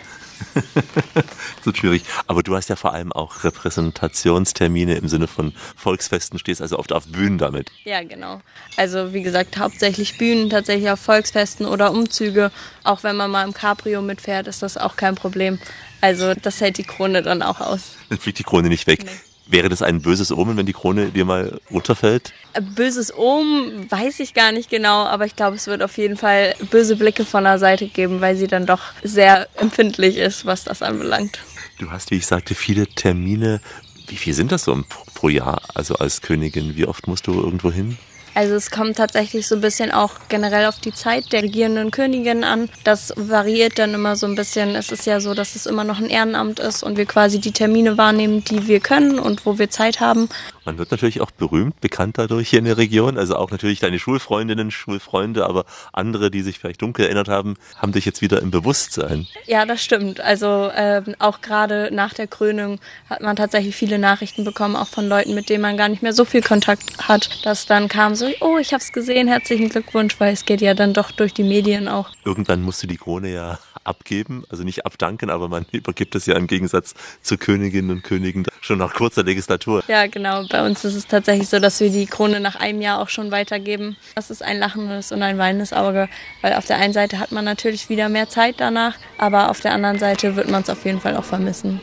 [0.54, 1.24] das
[1.64, 2.04] wird schwierig.
[2.28, 6.92] Aber du hast ja vor allem auch Repräsentationstermine im Sinne von Volksfesten, stehst also oft
[6.92, 7.72] auf Bühnen damit.
[7.82, 8.40] Ja, genau.
[8.76, 12.52] Also wie gesagt, hauptsächlich Bühnen, tatsächlich auf Volksfesten oder Umzüge.
[12.84, 15.58] Auch wenn man mal im Cabrio mitfährt, ist das auch kein Problem.
[16.00, 17.96] Also das hält die Krone dann auch aus.
[18.10, 19.02] Dann fliegt die Krone nicht weg.
[19.04, 19.10] Nee.
[19.50, 22.32] Wäre das ein böses Omen, wenn die Krone dir mal runterfällt?
[22.76, 26.54] Böses Omen weiß ich gar nicht genau, aber ich glaube, es wird auf jeden Fall
[26.70, 30.82] böse Blicke von der Seite geben, weil sie dann doch sehr empfindlich ist, was das
[30.82, 31.40] anbelangt.
[31.78, 33.60] Du hast, wie ich sagte, viele Termine.
[34.06, 34.84] Wie viel sind das so
[35.14, 35.60] pro Jahr?
[35.74, 37.98] Also als Königin, wie oft musst du irgendwo hin?
[38.34, 42.44] Also es kommt tatsächlich so ein bisschen auch generell auf die Zeit der regierenden Königin
[42.44, 42.68] an.
[42.84, 44.74] Das variiert dann immer so ein bisschen.
[44.74, 47.52] Es ist ja so, dass es immer noch ein Ehrenamt ist und wir quasi die
[47.52, 50.28] Termine wahrnehmen, die wir können und wo wir Zeit haben.
[50.70, 53.18] Man wird natürlich auch berühmt, bekannt dadurch hier in der Region.
[53.18, 57.90] Also auch natürlich deine Schulfreundinnen, Schulfreunde, aber andere, die sich vielleicht dunkel erinnert haben, haben
[57.90, 59.26] dich jetzt wieder im Bewusstsein.
[59.46, 60.20] Ja, das stimmt.
[60.20, 65.08] Also ähm, auch gerade nach der Krönung hat man tatsächlich viele Nachrichten bekommen, auch von
[65.08, 68.28] Leuten, mit denen man gar nicht mehr so viel Kontakt hat, dass dann kam so,
[68.40, 71.42] oh, ich habe es gesehen, herzlichen Glückwunsch, weil es geht ja dann doch durch die
[71.42, 72.10] Medien auch.
[72.24, 76.36] Irgendwann musst du die Krone ja abgeben, also nicht abdanken, aber man übergibt es ja
[76.36, 79.82] im Gegensatz zu Königinnen und Königen schon nach kurzer Legislatur.
[79.88, 80.44] Ja, genau.
[80.48, 83.30] Bei uns ist es tatsächlich so, dass wir die Krone nach einem Jahr auch schon
[83.30, 83.96] weitergeben.
[84.14, 86.08] Das ist ein lachendes und ein weinendes Auge,
[86.42, 89.72] weil auf der einen Seite hat man natürlich wieder mehr Zeit danach, aber auf der
[89.72, 91.80] anderen Seite wird man es auf jeden Fall auch vermissen.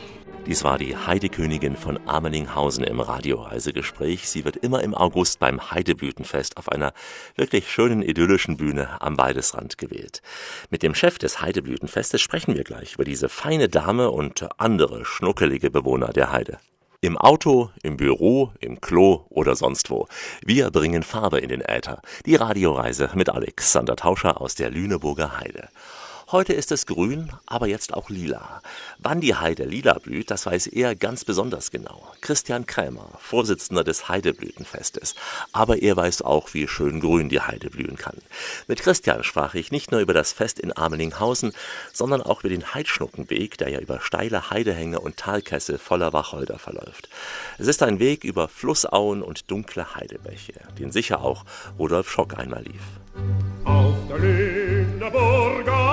[0.48, 4.30] Dies war die Heidekönigin von Amelinghausen im Radioreisegespräch.
[4.30, 6.94] Sie wird immer im August beim Heideblütenfest auf einer
[7.36, 10.22] wirklich schönen idyllischen Bühne am Waldesrand gewählt.
[10.70, 15.70] Mit dem Chef des Heideblütenfestes sprechen wir gleich über diese feine Dame und andere schnuckelige
[15.70, 16.56] Bewohner der Heide.
[17.02, 20.08] Im Auto, im Büro, im Klo oder sonst wo.
[20.42, 22.00] Wir bringen Farbe in den Äther.
[22.24, 25.68] Die Radioreise mit Alexander Tauscher aus der Lüneburger Heide.
[26.30, 28.60] Heute ist es grün, aber jetzt auch lila.
[28.98, 32.06] Wann die Heide lila blüht, das weiß er ganz besonders genau.
[32.20, 35.14] Christian Krämer, Vorsitzender des Heideblütenfestes.
[35.52, 38.18] Aber er weiß auch, wie schön grün die Heide blühen kann.
[38.66, 41.54] Mit Christian sprach ich nicht nur über das Fest in Amelinghausen,
[41.94, 47.08] sondern auch über den Heidschnuckenweg, der ja über steile Heidehänge und Talkessel voller Wacholder verläuft.
[47.56, 51.46] Es ist ein Weg über Flussauen und dunkle Heidebäche, den sicher auch
[51.78, 52.82] Rudolf Schock einmal lief.
[53.64, 55.87] Auf der Lüneburger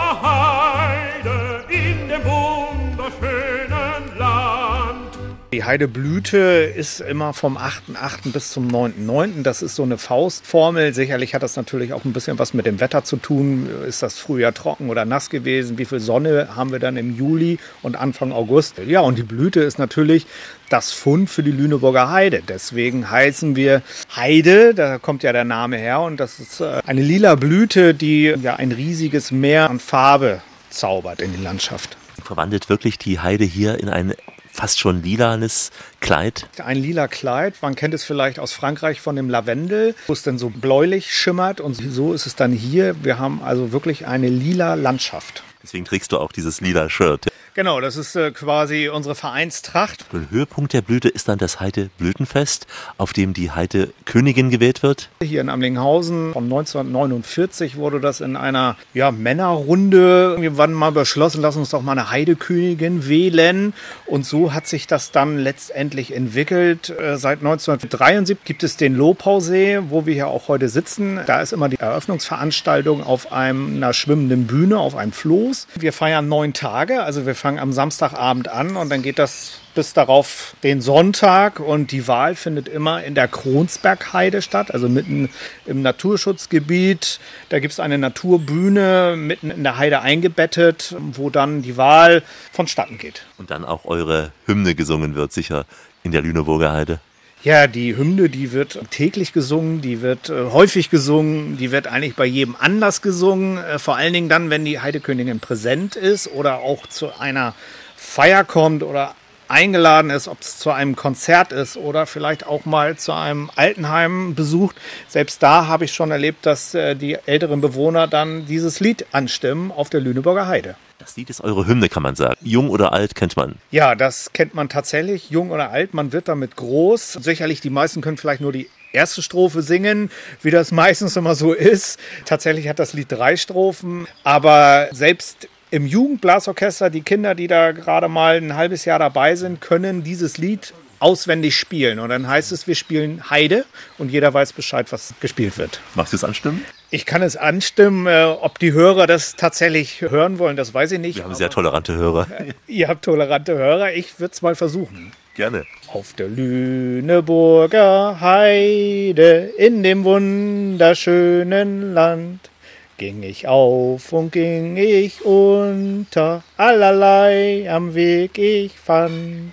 [5.56, 8.34] Die Heideblüte ist immer vom 8.8.
[8.34, 9.42] bis zum 9.9.
[9.42, 10.94] Das ist so eine Faustformel.
[10.94, 13.70] Sicherlich hat das natürlich auch ein bisschen was mit dem Wetter zu tun.
[13.88, 15.78] Ist das Frühjahr trocken oder nass gewesen?
[15.78, 18.80] Wie viel Sonne haben wir dann im Juli und Anfang August?
[18.86, 20.28] Ja, und die Blüte ist natürlich
[20.68, 22.44] das Fund für die Lüneburger Heide.
[22.46, 23.82] Deswegen heißen wir
[24.14, 26.02] Heide, da kommt ja der Name her.
[26.02, 31.22] Und das ist äh, eine lila Blüte, die ja ein riesiges Meer an Farbe zaubert
[31.22, 31.96] in die Landschaft.
[32.22, 34.14] Verwandelt wirklich die Heide hier in ein
[34.56, 36.48] fast schon lilanes Kleid.
[36.64, 40.38] Ein lila Kleid, man kennt es vielleicht aus Frankreich von dem Lavendel, wo es dann
[40.38, 42.96] so bläulich schimmert und so ist es dann hier.
[43.04, 45.44] Wir haben also wirklich eine lila Landschaft.
[45.62, 47.28] Deswegen trägst du auch dieses lila Shirt.
[47.56, 50.08] Genau, das ist äh, quasi unsere Vereinstracht.
[50.12, 54.84] Der Höhepunkt der Blüte ist dann das Heide Blütenfest, auf dem die Heide Königin gewählt
[54.84, 55.08] wird.
[55.24, 61.56] Hier in Amlinghausen von 1949 wurde das in einer ja, Männerrunde irgendwann mal beschlossen, lass
[61.56, 63.74] uns doch mal eine Heidekönigin wählen.
[64.06, 66.90] Und so hat sich das dann letztendlich entwickelt.
[66.90, 71.22] Äh, seit 1973 gibt es den Lopausee, wo wir hier auch heute sitzen.
[71.26, 75.68] Da ist immer die Eröffnungsveranstaltung auf einer schwimmenden Bühne, auf einem Floß.
[75.80, 79.94] Wir feiern neun Tage, also wir fangen am Samstagabend an und dann geht das bis
[79.94, 85.30] darauf den Sonntag und die Wahl findet immer in der Kronsbergheide statt, also mitten
[85.68, 87.20] im Naturschutzgebiet.
[87.50, 92.98] Da gibt es eine Naturbühne mitten in der Heide eingebettet, wo dann die Wahl vonstatten
[92.98, 93.28] geht.
[93.38, 95.66] Und dann auch eure Hymne gesungen wird, sicher
[96.02, 97.00] in der Lüneburger Heide.
[97.44, 102.16] Ja, die Hymne, die wird täglich gesungen, die wird äh, häufig gesungen, die wird eigentlich
[102.16, 103.60] bei jedem Anlass gesungen.
[103.60, 107.54] Äh, vor allen Dingen dann, wenn die Heidekönigin präsent ist oder auch zu einer
[107.96, 109.14] Feier kommt oder
[109.48, 114.36] eingeladen ist, ob es zu einem Konzert ist oder vielleicht auch mal zu einem Altenheim
[114.36, 114.76] besucht,
[115.08, 119.72] selbst da habe ich schon erlebt, dass äh, die älteren Bewohner dann dieses Lied anstimmen
[119.72, 120.76] auf der Lüneburger Heide.
[120.98, 122.36] Das Lied ist eure Hymne, kann man sagen.
[122.42, 123.56] Jung oder alt kennt man.
[123.70, 127.14] Ja, das kennt man tatsächlich, jung oder alt, man wird damit groß.
[127.14, 130.10] Sicherlich, die meisten können vielleicht nur die erste Strophe singen,
[130.42, 132.00] wie das meistens immer so ist.
[132.24, 138.08] Tatsächlich hat das Lied drei Strophen, aber selbst im Jugendblasorchester, die Kinder, die da gerade
[138.08, 142.00] mal ein halbes Jahr dabei sind, können dieses Lied auswendig spielen.
[142.00, 143.66] Und dann heißt es, wir spielen Heide
[143.98, 145.80] und jeder weiß Bescheid, was gespielt wird.
[145.96, 146.64] Magst du es anstimmen?
[146.90, 148.08] Ich kann es anstimmen.
[148.08, 151.18] Äh, ob die Hörer das tatsächlich hören wollen, das weiß ich nicht.
[151.18, 152.28] Wir haben sehr tolerante Hörer.
[152.68, 153.94] Ihr habt tolerante Hörer.
[153.94, 155.12] Ich würde es mal versuchen.
[155.36, 155.66] Gerne.
[155.92, 162.50] Auf der Lüneburger Heide in dem wunderschönen Land
[162.98, 169.52] ging ich auf und ging ich unter, allerlei am Weg ich fand.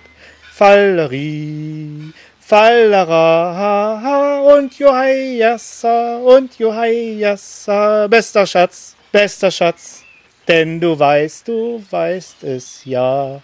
[0.55, 10.03] Fallerie, Fallera und Johaiassa und Johaiassa, bester Schatz, bester Schatz,
[10.47, 13.41] denn du weißt, du weißt es ja.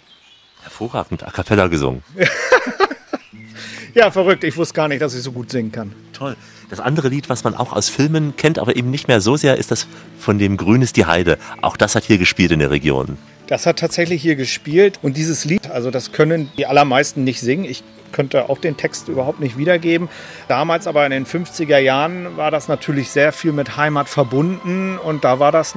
[0.62, 2.04] Hervorragend, a cappella gesungen.
[3.96, 5.96] ja, verrückt, ich wusste gar nicht, dass ich so gut singen kann.
[6.14, 6.36] Toll.
[6.70, 9.58] Das andere Lied, was man auch aus Filmen kennt, aber eben nicht mehr so sehr,
[9.58, 9.88] ist das
[10.20, 11.40] von dem Grün ist die Heide.
[11.64, 13.18] Auch das hat hier gespielt in der Region.
[13.50, 17.66] Das hat tatsächlich hier gespielt und dieses Lied, also das können die allermeisten nicht singen.
[17.66, 17.82] Ich
[18.12, 20.08] könnte auch den Text überhaupt nicht wiedergeben.
[20.48, 25.24] Damals aber in den 50er Jahren war das natürlich sehr viel mit Heimat verbunden und
[25.24, 25.74] da war das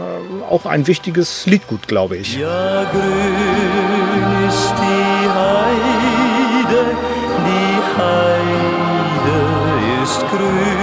[0.51, 2.37] auch ein wichtiges Liedgut, glaube ich.
[2.37, 6.85] Ja, grün ist die Heide,
[7.47, 8.83] die Heide
[10.03, 10.82] ist grün.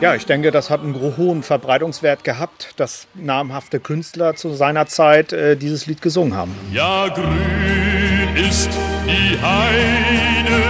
[0.00, 5.32] Ja, ich denke, das hat einen hohen Verbreitungswert gehabt, dass namhafte Künstler zu seiner Zeit
[5.32, 6.54] äh, dieses Lied gesungen haben.
[6.70, 8.70] Ja, grün ist
[9.06, 10.62] die Heide,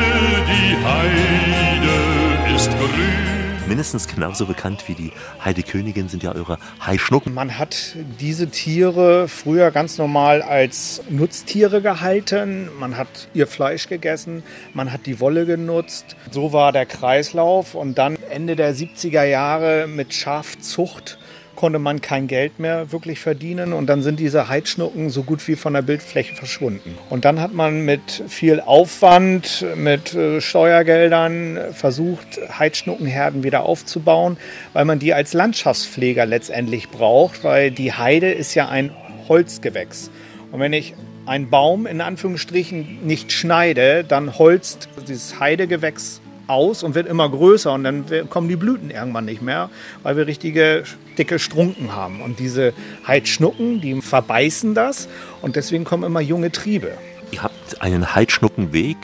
[0.46, 3.25] die Heide ist grün.
[3.68, 5.12] Mindestens genauso bekannt wie die
[5.44, 7.34] Heidekönigin sind ja eure Haischnucken.
[7.34, 12.68] Man hat diese Tiere früher ganz normal als Nutztiere gehalten.
[12.78, 16.14] Man hat ihr Fleisch gegessen, man hat die Wolle genutzt.
[16.30, 17.74] So war der Kreislauf.
[17.74, 21.18] Und dann Ende der 70er Jahre mit Schafzucht
[21.56, 25.56] konnte man kein Geld mehr wirklich verdienen und dann sind diese Heidschnucken so gut wie
[25.56, 26.96] von der Bildfläche verschwunden.
[27.10, 34.36] Und dann hat man mit viel Aufwand, mit äh, Steuergeldern versucht, Heidschnuckenherden wieder aufzubauen,
[34.72, 38.90] weil man die als Landschaftspfleger letztendlich braucht, weil die Heide ist ja ein
[39.28, 40.10] Holzgewächs.
[40.52, 40.94] Und wenn ich
[41.26, 47.72] einen Baum in Anführungsstrichen nicht schneide, dann holzt dieses Heidegewächs aus und wird immer größer
[47.72, 49.70] und dann kommen die Blüten irgendwann nicht mehr,
[50.02, 50.84] weil wir richtige
[51.18, 52.20] dicke Strunken haben.
[52.20, 52.72] Und diese
[53.06, 55.08] Heidschnucken, die verbeißen das
[55.42, 56.92] und deswegen kommen immer junge Triebe.
[57.30, 58.96] Ihr habt einen Heidschnuckenweg.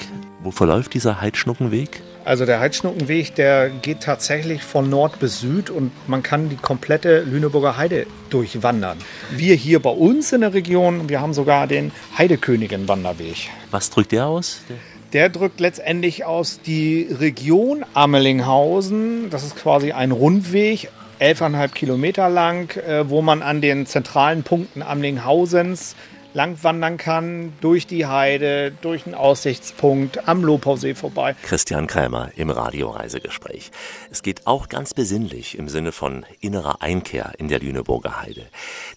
[0.44, 2.02] Wo verläuft dieser Heidschnuckenweg?
[2.24, 7.22] Also der Heidschnuckenweg, der geht tatsächlich von Nord bis Süd und man kann die komplette
[7.22, 8.98] Lüneburger Heide durchwandern.
[9.30, 13.50] Wir hier bei uns in der Region, wir haben sogar den Heidekönigin-Wanderweg.
[13.70, 14.60] Was drückt der aus?
[14.68, 14.76] Der
[15.12, 19.30] der drückt letztendlich aus die Region Amelinghausen.
[19.30, 20.88] Das ist quasi ein Rundweg,
[21.20, 25.94] 11,5 Kilometer lang, äh, wo man an den zentralen Punkten Amelinghausens
[26.34, 31.34] lang wandern kann, durch die Heide, durch einen Aussichtspunkt am Lobhausee vorbei.
[31.42, 33.70] Christian Krämer im Radioreisegespräch.
[34.10, 38.46] Es geht auch ganz besinnlich im Sinne von innerer Einkehr in der Lüneburger Heide.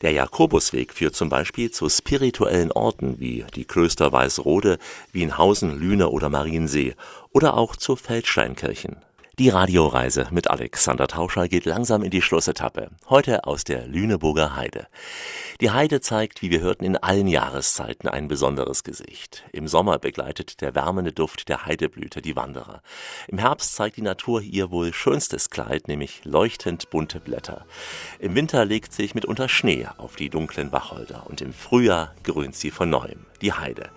[0.01, 4.77] Der Jakobusweg führt zum Beispiel zu spirituellen Orten wie die Klöster Weißrode,
[5.11, 6.95] Wienhausen, Lüne oder Mariensee
[7.31, 8.97] oder auch zu Feldsteinkirchen.
[9.37, 12.89] Die Radioreise mit Alexander Tauscher geht langsam in die Schlussetappe.
[13.09, 14.87] Heute aus der Lüneburger Heide.
[15.59, 19.43] Die Heide zeigt, wie wir hörten, in allen Jahreszeiten ein besonderes Gesicht.
[19.51, 22.81] Im Sommer begleitet der wärmende Duft der Heideblüte die Wanderer.
[23.27, 27.65] Im Herbst zeigt die Natur ihr wohl schönstes Kleid, nämlich leuchtend bunte Blätter.
[28.19, 32.71] Im Winter legt sich mitunter Schnee auf die dunklen Wacholder und im Frühjahr grünt sie
[32.71, 33.89] von neuem die Heide.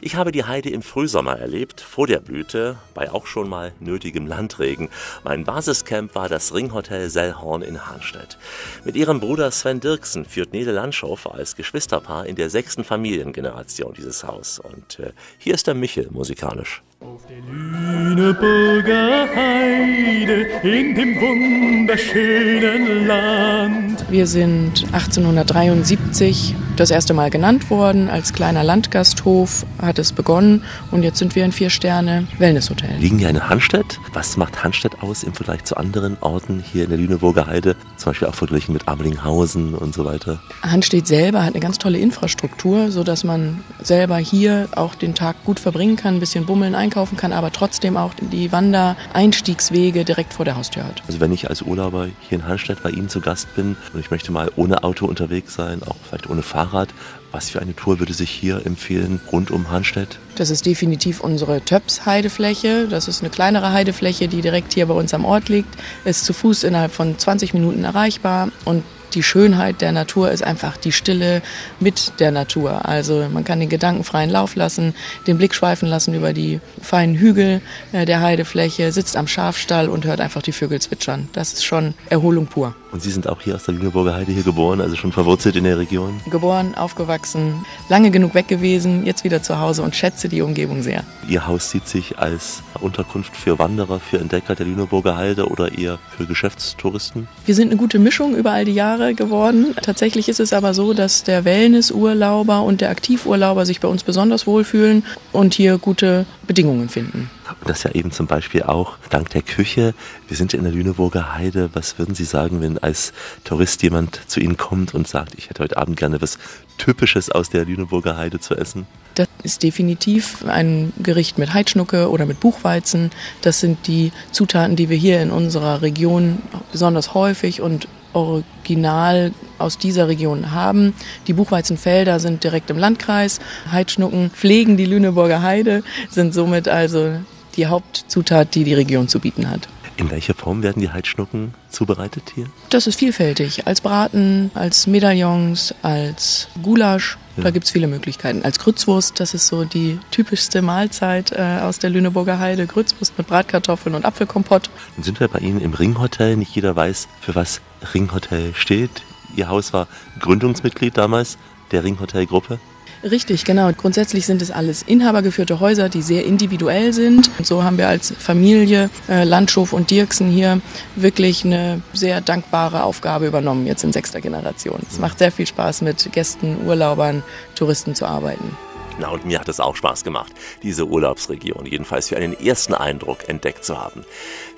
[0.00, 4.26] Ich habe die Heide im Frühsommer erlebt, vor der Blüte, bei auch schon mal nötigem
[4.26, 4.88] Landregen.
[5.24, 8.38] Mein Basiscamp war das Ringhotel Sellhorn in Hahnstedt.
[8.84, 14.24] Mit ihrem Bruder Sven Dirksen führt Nele Landschow als Geschwisterpaar in der sechsten Familiengeneration dieses
[14.24, 14.58] Haus.
[14.58, 16.82] Und äh, hier ist der Michel musikalisch.
[17.00, 24.04] Auf der Lüneburger Heide in dem wunderschönen Land.
[24.10, 28.08] Wir sind 1873 das erste Mal genannt worden.
[28.08, 32.96] Als kleiner Landgasthof hat es begonnen und jetzt sind wir ein Vier-Sterne-Wellnesshotel.
[32.98, 33.98] Liegen ja in Hanstedt.
[34.12, 37.76] Was macht Hanstedt aus im Vergleich zu anderen Orten hier in der Lüneburger Heide?
[37.96, 40.40] Zum Beispiel auch verglichen mit Amelinghausen und so weiter.
[40.62, 45.60] Hanstedt selber hat eine ganz tolle Infrastruktur, sodass man selber hier auch den Tag gut
[45.60, 50.56] verbringen kann, ein bisschen bummeln, einkaufen kann, aber trotzdem auch die Wandereinstiegswege direkt vor der
[50.56, 51.02] Haustür hat.
[51.06, 54.10] Also wenn ich als Urlauber hier in Hanstedt bei Ihnen zu Gast bin und ich
[54.10, 56.90] möchte mal ohne Auto unterwegs sein, auch vielleicht ohne Fahrrad,
[57.32, 60.18] was für eine Tour würde sich hier empfehlen rund um Hanstedt?
[60.36, 62.88] Das ist definitiv unsere Töps-Heidefläche.
[62.88, 65.74] Das ist eine kleinere Heidefläche, die direkt hier bei uns am Ort liegt.
[66.04, 68.82] Ist zu Fuß innerhalb von 20 Minuten erreichbar und
[69.14, 71.42] die Schönheit der Natur ist einfach die Stille
[71.78, 72.86] mit der Natur.
[72.86, 74.94] Also man kann den Gedanken freien Lauf lassen,
[75.26, 77.60] den Blick schweifen lassen über die feinen Hügel
[77.92, 81.28] äh, der Heidefläche, sitzt am Schafstall und hört einfach die Vögel zwitschern.
[81.32, 82.74] Das ist schon Erholung pur.
[82.92, 85.64] Und Sie sind auch hier aus der Lüneburger Heide hier geboren, also schon verwurzelt in
[85.64, 86.20] der Region?
[86.28, 91.04] Geboren, aufgewachsen, lange genug weg gewesen, jetzt wieder zu Hause und schätze die Umgebung sehr.
[91.28, 95.98] Ihr Haus sieht sich als Unterkunft für Wanderer, für Entdecker der Lüneburger Heide oder eher
[96.16, 97.28] für Geschäftstouristen?
[97.46, 99.74] Wir sind eine gute Mischung über all die Jahre geworden.
[99.82, 104.46] Tatsächlich ist es aber so, dass der Wellnessurlauber und der Aktivurlauber sich bei uns besonders
[104.46, 107.30] wohlfühlen und hier gute Bedingungen finden.
[107.60, 109.94] Und das ja eben zum Beispiel auch dank der Küche.
[110.28, 111.70] Wir sind in der Lüneburger Heide.
[111.74, 113.12] Was würden Sie sagen, wenn als
[113.44, 116.38] Tourist jemand zu Ihnen kommt und sagt, ich hätte heute Abend gerne was
[116.78, 118.86] Typisches aus der Lüneburger Heide zu essen?
[119.14, 123.10] Das ist definitiv ein Gericht mit Heidschnucke oder mit Buchweizen.
[123.42, 126.38] Das sind die Zutaten, die wir hier in unserer Region
[126.72, 130.94] besonders häufig und original aus dieser Region haben.
[131.26, 133.40] Die Buchweizenfelder sind direkt im Landkreis.
[133.70, 137.12] Heidschnucken pflegen die Lüneburger Heide, sind somit also
[137.56, 139.68] die Hauptzutat, die die Region zu bieten hat.
[139.96, 142.46] In welcher Form werden die Heidschnucken zubereitet hier?
[142.70, 143.66] Das ist vielfältig.
[143.66, 147.18] Als Braten, als Medaillons, als Gulasch.
[147.36, 147.44] Ja.
[147.44, 148.42] Da gibt es viele Möglichkeiten.
[148.42, 152.66] Als Grützwurst, das ist so die typischste Mahlzeit äh, aus der Lüneburger Heide.
[152.66, 154.70] Grützwurst mit Bratkartoffeln und Apfelkompott.
[154.96, 156.38] Dann sind wir bei Ihnen im Ringhotel.
[156.38, 157.60] Nicht jeder weiß, für was
[157.92, 159.02] Ringhotel steht.
[159.36, 159.86] Ihr Haus war
[160.18, 161.36] Gründungsmitglied damals
[161.72, 162.58] der Ringhotel-Gruppe.
[163.02, 163.70] Richtig, genau.
[163.72, 167.30] Grundsätzlich sind es alles inhabergeführte Häuser, die sehr individuell sind.
[167.38, 170.60] Und so haben wir als Familie äh, Landschof und Dirksen hier
[170.96, 174.80] wirklich eine sehr dankbare Aufgabe übernommen, jetzt in sechster Generation.
[174.90, 177.22] Es macht sehr viel Spaß, mit Gästen, Urlaubern,
[177.54, 178.56] Touristen zu arbeiten.
[179.00, 180.30] Na, und mir hat es auch Spaß gemacht,
[180.62, 184.04] diese Urlaubsregion jedenfalls für einen ersten Eindruck entdeckt zu haben.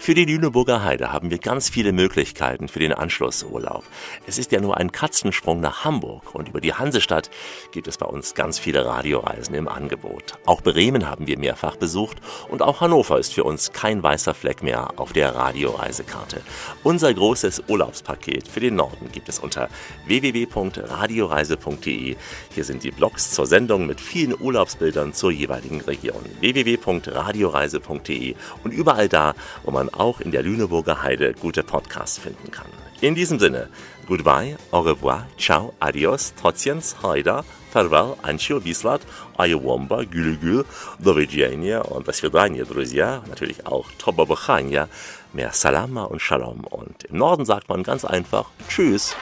[0.03, 3.85] Für die Lüneburger Heide haben wir ganz viele Möglichkeiten für den Anschlussurlaub.
[4.27, 7.31] Es ist ja nur ein Katzensprung nach Hamburg und über die Hansestadt
[7.71, 10.41] gibt es bei uns ganz viele Radioreisen im Angebot.
[10.45, 12.17] Auch Bremen haben wir mehrfach besucht
[12.49, 16.41] und auch Hannover ist für uns kein weißer Fleck mehr auf der Radioreisekarte.
[16.83, 19.69] Unser großes Urlaubspaket für den Norden gibt es unter
[20.07, 22.17] www.radioreise.de.
[22.53, 26.25] Hier sind die Blogs zur Sendung mit vielen Urlaubsbildern zur jeweiligen Region.
[26.41, 28.35] www.radioreise.de
[28.65, 32.68] und überall da, wo man auch in der Lüneburger Heide gute Podcasts finden kann.
[33.02, 33.70] In diesem Sinne,
[34.08, 39.02] goodbye, au revoir, ciao, adios, trotziens, haida, farewell, ancio, bislat,
[39.38, 40.66] ayowomba, gülügül,
[41.00, 44.88] do widzenia und das свидания, друзья, natürlich auch tobabachania,
[45.34, 46.64] mehr salama und shalom.
[46.64, 49.16] Und im Norden sagt man ganz einfach Tschüss.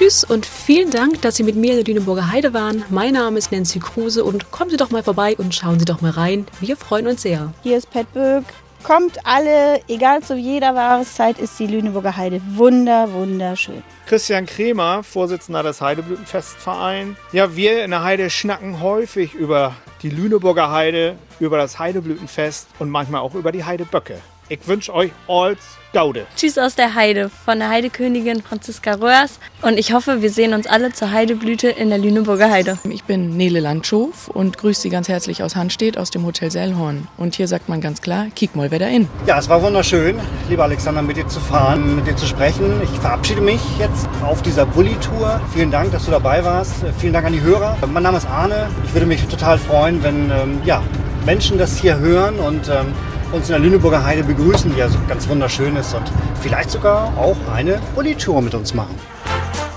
[0.00, 2.82] Tschüss und vielen Dank, dass Sie mit mir in der Lüneburger Heide waren.
[2.88, 6.00] Mein Name ist Nancy Kruse und kommen Sie doch mal vorbei und schauen Sie doch
[6.00, 6.46] mal rein.
[6.58, 7.52] Wir freuen uns sehr.
[7.62, 8.44] Hier ist Pat Böck.
[8.82, 13.82] Kommt alle, egal zu jeder Jahreszeit ist die Lüneburger Heide wunder, wunderschön.
[14.06, 17.18] Christian Kremer, Vorsitzender des Heideblütenfestvereins.
[17.32, 22.88] Ja, wir in der Heide schnacken häufig über die Lüneburger Heide, über das Heideblütenfest und
[22.88, 24.18] manchmal auch über die Heideböcke.
[24.48, 25.60] Ich wünsche euch alls
[25.92, 26.26] Gaude.
[26.36, 30.66] Tschüss aus der Heide von der Heidekönigin Franziska Röhrs und ich hoffe, wir sehen uns
[30.66, 32.78] alle zur Heideblüte in der Lüneburger Heide.
[32.88, 37.08] Ich bin Nele Landschof und grüße Sie ganz herzlich aus Hanstedt aus dem Hotel Sellhorn.
[37.16, 39.08] Und hier sagt man ganz klar, kick mal da in.
[39.26, 40.18] Ja, es war wunderschön,
[40.48, 42.80] lieber Alexander, mit dir zu fahren, mit dir zu sprechen.
[42.82, 45.40] Ich verabschiede mich jetzt auf dieser Bulli-Tour.
[45.52, 46.84] Vielen Dank, dass du dabei warst.
[46.98, 47.76] Vielen Dank an die Hörer.
[47.92, 48.68] Mein Name ist Arne.
[48.84, 50.82] Ich würde mich total freuen, wenn ähm, ja,
[51.26, 52.94] Menschen das hier hören und ähm,
[53.32, 56.10] uns in der Lüneburger Heide begrüßen, die ja so ganz wunderschön ist und
[56.40, 58.94] vielleicht sogar auch eine Bulli-Tour mit uns machen.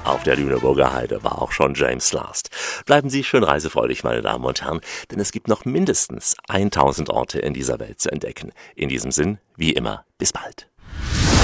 [0.03, 2.49] Auf der Lüneburger Heide war auch schon James Last.
[2.85, 4.81] Bleiben Sie schön reisefreudig, meine Damen und Herren,
[5.11, 8.51] denn es gibt noch mindestens 1000 Orte in dieser Welt zu entdecken.
[8.75, 10.67] In diesem Sinn, wie immer, bis bald.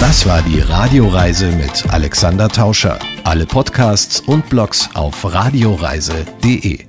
[0.02, 3.00] Das war die Radioreise mit Alexander Tauscher.
[3.24, 6.89] Alle Podcasts und Blogs auf radioreise.de.